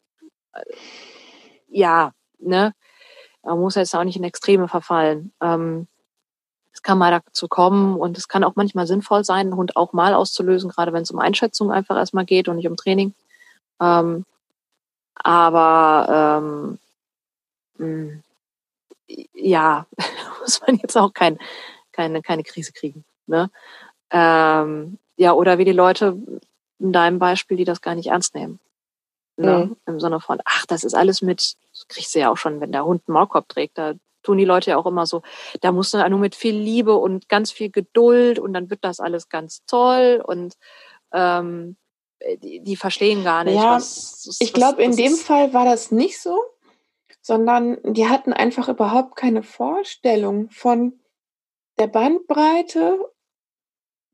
[0.53, 0.61] Äh,
[1.67, 2.73] ja, ne?
[3.43, 5.31] Man muss jetzt auch nicht in Extreme verfallen.
[5.41, 5.87] Ähm,
[6.73, 9.93] es kann mal dazu kommen und es kann auch manchmal sinnvoll sein, einen Hund auch
[9.93, 13.13] mal auszulösen, gerade wenn es um Einschätzung einfach erstmal geht und nicht um Training.
[13.81, 14.25] Ähm,
[15.19, 16.79] aber ähm,
[17.77, 18.23] mh, hm,
[19.33, 19.85] ja,
[20.41, 21.37] muss man jetzt auch kein,
[21.91, 23.03] keine, keine Krise kriegen.
[23.27, 23.49] Ne?
[24.11, 26.17] Ähm, ja, oder wie die Leute
[26.79, 28.59] in deinem Beispiel, die das gar nicht ernst nehmen.
[29.37, 29.65] Ne?
[29.65, 29.77] Mhm.
[29.85, 32.71] Im Sinne von, ach, das ist alles mit, das kriegst du ja auch schon, wenn
[32.71, 35.21] der Hund einen Maulkorb trägt, da tun die Leute ja auch immer so,
[35.61, 38.99] da musst du nur mit viel Liebe und ganz viel Geduld und dann wird das
[38.99, 40.55] alles ganz toll und
[41.13, 41.77] ähm,
[42.41, 43.55] die, die verstehen gar nicht.
[43.55, 46.39] Ja, was, was, ich glaube, in dem Fall war das nicht so,
[47.21, 50.99] sondern die hatten einfach überhaupt keine Vorstellung von
[51.77, 52.99] der Bandbreite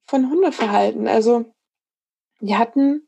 [0.06, 1.08] von Hundeverhalten.
[1.08, 1.45] Also
[2.39, 3.08] die hatten,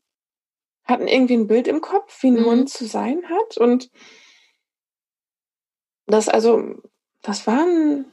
[0.83, 2.45] hatten irgendwie ein Bild im Kopf, wie ein mhm.
[2.45, 3.57] Hund zu sein hat.
[3.57, 3.91] Und
[6.07, 6.81] das also,
[7.21, 8.05] das waren,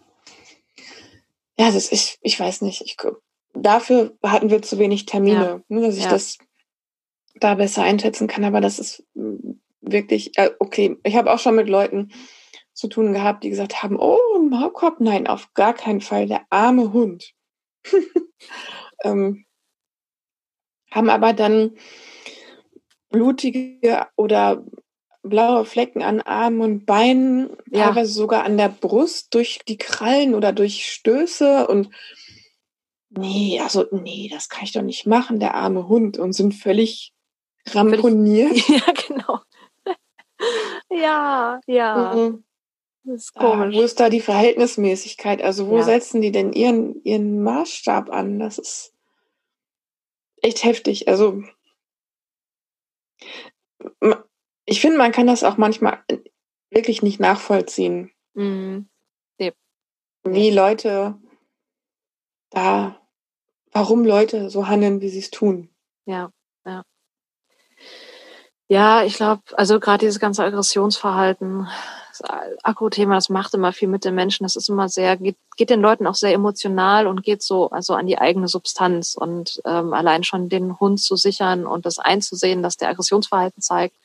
[1.59, 2.97] ja, das ich, ich weiß nicht, ich,
[3.55, 5.77] dafür hatten wir zu wenig Termine, ja.
[5.77, 6.11] ne, dass ich ja.
[6.11, 6.39] das
[7.35, 8.45] da besser einschätzen kann.
[8.45, 9.05] Aber das ist
[9.81, 12.13] wirklich, äh, okay, ich habe auch schon mit Leuten
[12.73, 16.43] zu tun gehabt, die gesagt haben, oh, ein Maulkorb, nein, auf gar keinen Fall, der
[16.51, 17.33] arme Hund.
[19.05, 19.45] ähm,
[20.91, 21.77] haben aber dann
[23.11, 24.65] blutige oder
[25.23, 27.87] blaue Flecken an Armen und Beinen, ja.
[27.87, 31.91] teilweise sogar an der Brust durch die Krallen oder durch Stöße und
[33.09, 37.14] nee, also nee, das kann ich doch nicht machen, der arme Hund und sind völlig
[37.71, 38.57] ramponiert.
[38.69, 39.41] Ja, genau.
[40.91, 42.15] ja, ja.
[42.15, 42.45] Mhm.
[43.05, 43.75] Das ist komisch.
[43.75, 45.43] Ah, wo ist da die Verhältnismäßigkeit?
[45.43, 45.83] Also wo ja.
[45.83, 48.39] setzen die denn ihren, ihren Maßstab an?
[48.39, 48.95] Das ist
[50.41, 51.07] echt heftig.
[51.09, 51.43] Also
[54.65, 56.03] ich finde, man kann das auch manchmal
[56.71, 58.11] wirklich nicht nachvollziehen.
[58.35, 58.89] Mhm.
[59.39, 59.53] Nee.
[60.25, 61.19] Wie Leute
[62.51, 63.01] da,
[63.73, 65.69] warum Leute so handeln, wie sie es tun.
[66.07, 66.33] Ja,
[66.65, 66.85] ja.
[68.69, 71.69] Ja, ich glaube, also gerade dieses ganze Aggressionsverhalten,
[72.19, 72.23] das
[72.63, 74.45] Akku-Thema, das macht immer viel mit den Menschen.
[74.45, 77.95] Das ist immer sehr, geht, geht den Leuten auch sehr emotional und geht so also
[77.95, 79.17] an die eigene Substanz.
[79.17, 83.97] Und ähm, allein schon den Hund zu sichern und das einzusehen, dass der Aggressionsverhalten zeigt,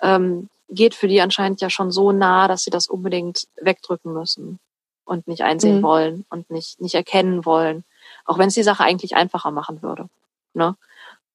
[0.00, 4.58] ähm, geht für die anscheinend ja schon so nah, dass sie das unbedingt wegdrücken müssen
[5.04, 5.82] und nicht einsehen mhm.
[5.82, 7.84] wollen und nicht, nicht erkennen wollen.
[8.24, 10.08] Auch wenn es die Sache eigentlich einfacher machen würde.
[10.54, 10.74] Ne?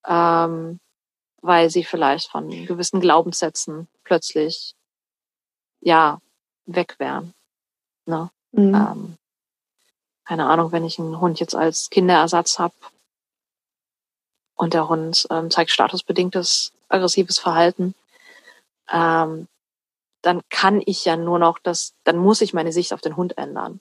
[0.08, 0.80] Ähm,
[1.48, 4.76] weil sie vielleicht von gewissen Glaubenssätzen plötzlich
[5.80, 6.22] ja
[6.66, 7.34] weg wären.
[8.06, 8.30] Ne?
[8.52, 8.76] Mhm.
[8.76, 9.18] Ähm,
[10.26, 12.76] keine Ahnung, wenn ich einen Hund jetzt als Kinderersatz habe
[14.56, 17.96] und der Hund ähm, zeigt statusbedingtes aggressives Verhalten,
[18.92, 19.48] ähm,
[20.22, 23.38] dann kann ich ja nur noch das, dann muss ich meine Sicht auf den Hund
[23.38, 23.80] ändern.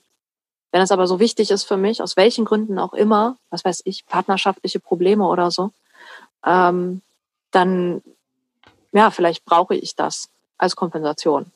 [0.71, 3.81] Wenn es aber so wichtig ist für mich, aus welchen Gründen auch immer, was weiß
[3.85, 5.71] ich, partnerschaftliche Probleme oder so,
[6.45, 7.01] ähm,
[7.51, 8.01] dann,
[8.91, 11.51] ja, vielleicht brauche ich das als Kompensation.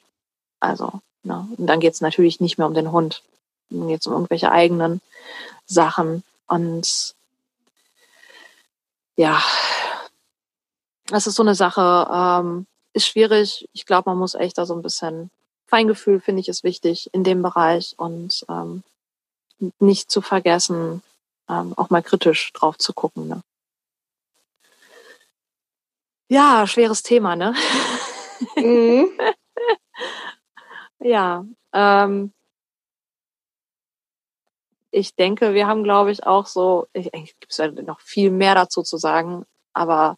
[0.60, 3.24] Also, ne, und dann geht es natürlich nicht mehr um den Hund.
[3.70, 5.02] Dann geht es um irgendwelche eigenen
[5.66, 6.24] Sachen.
[6.48, 7.16] Und
[9.16, 9.42] ja,
[11.08, 13.68] das ist so eine Sache, ähm, ist schwierig.
[13.74, 15.30] Ich glaube, man muss echt da so ein bisschen
[15.68, 18.84] Feingefühl, finde ich, ist wichtig in dem Bereich und ähm,
[19.80, 21.02] nicht zu vergessen,
[21.50, 23.28] ähm, auch mal kritisch drauf zu gucken.
[23.28, 23.42] Ne?
[26.32, 27.54] Ja, schweres Thema, ne?
[28.56, 29.12] Mhm.
[31.02, 31.44] ja.
[31.74, 32.32] Ähm,
[34.92, 38.56] ich denke, wir haben, glaube ich, auch so, ich, gibt es ja noch viel mehr
[38.56, 40.18] dazu zu sagen, aber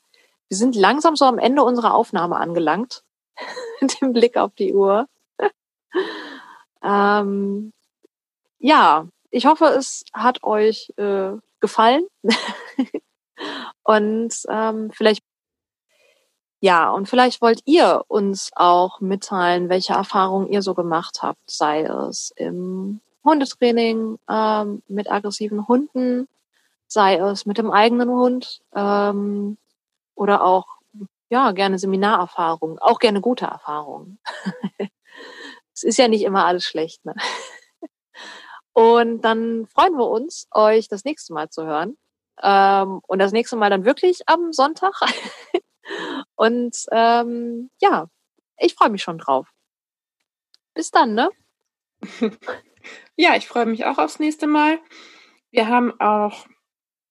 [0.49, 3.03] wir sind langsam so am Ende unserer Aufnahme angelangt,
[3.81, 5.07] mit dem Blick auf die Uhr.
[6.83, 7.73] ähm,
[8.59, 12.05] ja, ich hoffe, es hat euch äh, gefallen.
[13.81, 15.23] Und ähm, vielleicht
[16.63, 21.81] ja, und vielleicht wollt ihr uns auch mitteilen, welche Erfahrungen ihr so gemacht habt, sei
[21.81, 26.29] es im Hundetraining ähm, mit aggressiven Hunden,
[26.87, 29.57] sei es mit dem eigenen Hund ähm,
[30.15, 30.77] oder auch
[31.29, 34.19] ja gerne Seminarerfahrungen, auch gerne gute Erfahrungen.
[35.73, 37.03] es ist ja nicht immer alles schlecht.
[37.03, 37.13] Ne?
[38.71, 41.97] Und dann freuen wir uns, euch das nächste Mal zu hören.
[42.41, 44.93] Ähm, und das nächste Mal dann wirklich am Sonntag.
[46.35, 48.07] und ähm, ja,
[48.57, 49.47] ich freue mich schon drauf.
[50.73, 51.29] Bis dann, ne?
[53.15, 54.79] ja, ich freue mich auch aufs nächste Mal.
[55.51, 56.47] Wir haben auch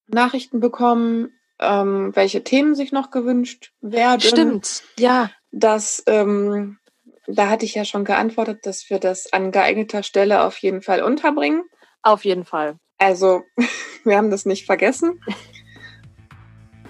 [0.09, 4.21] Nachrichten bekommen, ähm, welche Themen sich noch gewünscht werden.
[4.21, 5.31] Stimmt, ja.
[5.53, 6.79] Das, ähm,
[7.27, 11.03] da hatte ich ja schon geantwortet, dass wir das an geeigneter Stelle auf jeden Fall
[11.03, 11.63] unterbringen.
[12.03, 12.79] Auf jeden Fall.
[12.99, 13.43] Also,
[14.05, 15.21] wir haben das nicht vergessen.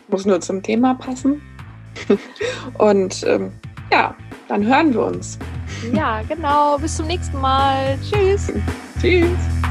[0.08, 1.42] Muss nur zum Thema passen.
[2.78, 3.52] Und ähm,
[3.90, 4.14] ja,
[4.48, 5.38] dann hören wir uns.
[5.92, 6.78] Ja, genau.
[6.78, 7.98] Bis zum nächsten Mal.
[8.02, 8.52] Tschüss.
[9.00, 9.61] Tschüss.